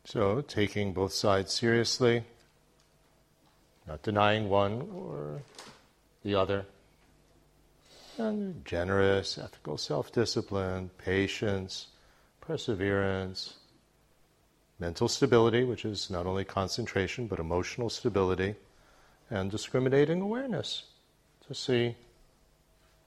[0.08, 2.24] So, taking both sides seriously,
[3.88, 5.42] not denying one or
[6.24, 6.66] the other.
[8.18, 11.88] And generous, ethical self discipline, patience,
[12.42, 13.56] perseverance,
[14.80, 18.56] mental stability, which is not only concentration but emotional stability,
[19.30, 20.84] and discriminating awareness
[21.48, 21.96] to see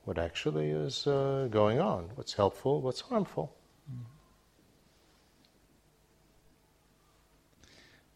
[0.05, 3.55] what actually is uh, going on, what's helpful, what's harmful.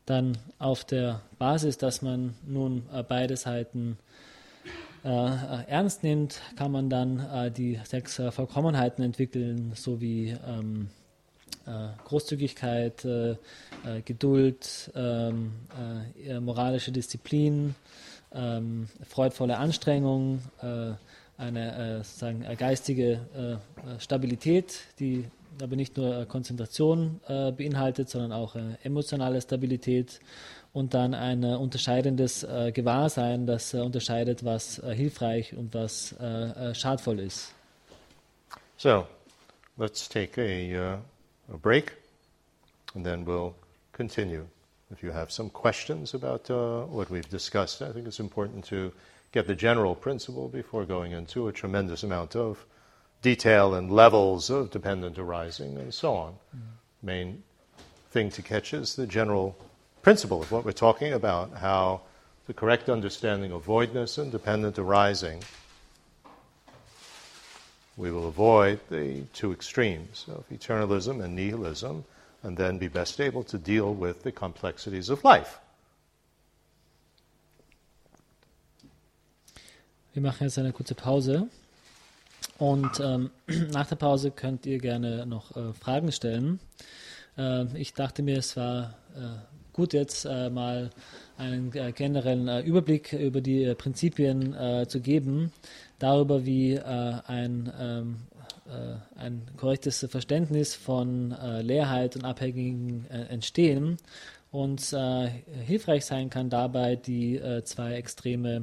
[0.07, 3.99] Dann auf der Basis, dass man nun äh, beide Seiten
[5.05, 10.89] äh, äh, ernst nimmt, kann man dann äh, die sechs äh, Vollkommenheiten entwickeln, sowie ähm,
[11.67, 13.07] äh, Großzügigkeit,
[14.07, 15.53] Geduld, ähm,
[16.41, 17.75] moralische Disziplin,
[18.33, 20.41] ähm, freudvolle Anstrengung,
[21.37, 23.21] eine sozusagen geistige
[23.99, 25.27] Stabilität, die
[25.63, 30.21] aber nicht nur äh, Konzentration äh, beinhaltet, sondern auch äh, emotionale Stabilität
[30.73, 36.15] und dann ein äh, unterscheidendes äh, Gewahrsein, das äh, unterscheidet, was hilfreich und was
[36.75, 37.53] schadvoll ist.
[38.77, 39.07] So,
[39.79, 40.99] let's take a,
[41.53, 41.93] a break
[42.95, 43.55] and then we'll
[43.93, 44.45] continue.
[44.91, 46.51] If you have some questions about
[46.91, 48.93] what we've discussed, I think it's important to
[49.33, 52.65] get the general principle before going into a tremendous amount of
[53.25, 56.33] detail and levels of dependent arising and so on.
[56.55, 56.61] Mm.
[57.03, 57.43] Main
[58.11, 59.57] thing to catch is the general
[60.03, 62.03] principle of what we're talking about, how
[62.47, 65.43] the correct understanding of voidness and dependent arising,
[67.97, 72.05] we will avoid the two extremes of eternalism and nihilism,
[72.43, 75.59] and then be best able to deal with the complexities of life.
[80.13, 81.49] Wir machen jetzt eine kurze Pause
[82.59, 83.31] und ähm,
[83.73, 86.61] nach der Pause könnt ihr gerne noch äh, Fragen stellen.
[87.37, 90.91] Äh, ich dachte mir, es war äh, gut jetzt äh, mal
[91.37, 94.55] einen äh, generellen äh, Überblick über die Prinzipien
[94.89, 95.53] zu geben,
[95.99, 98.17] darüber wie ein, ähm,
[99.17, 103.99] ein korrektes Verständnis von Leerheit und Abhängigen entstehen
[104.51, 104.95] und
[105.67, 108.63] hilfreich sein kann dabei, die zwei Extreme äh,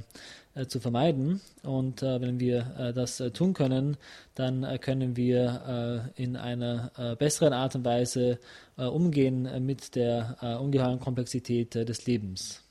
[0.67, 1.41] zu vermeiden.
[1.63, 3.97] Und äh, wenn wir äh, das äh, tun können,
[4.35, 8.39] dann äh, können wir äh, in einer besseren Art und Weise
[8.75, 12.63] umgehen mit der ungeheuren Komplexität des Lebens.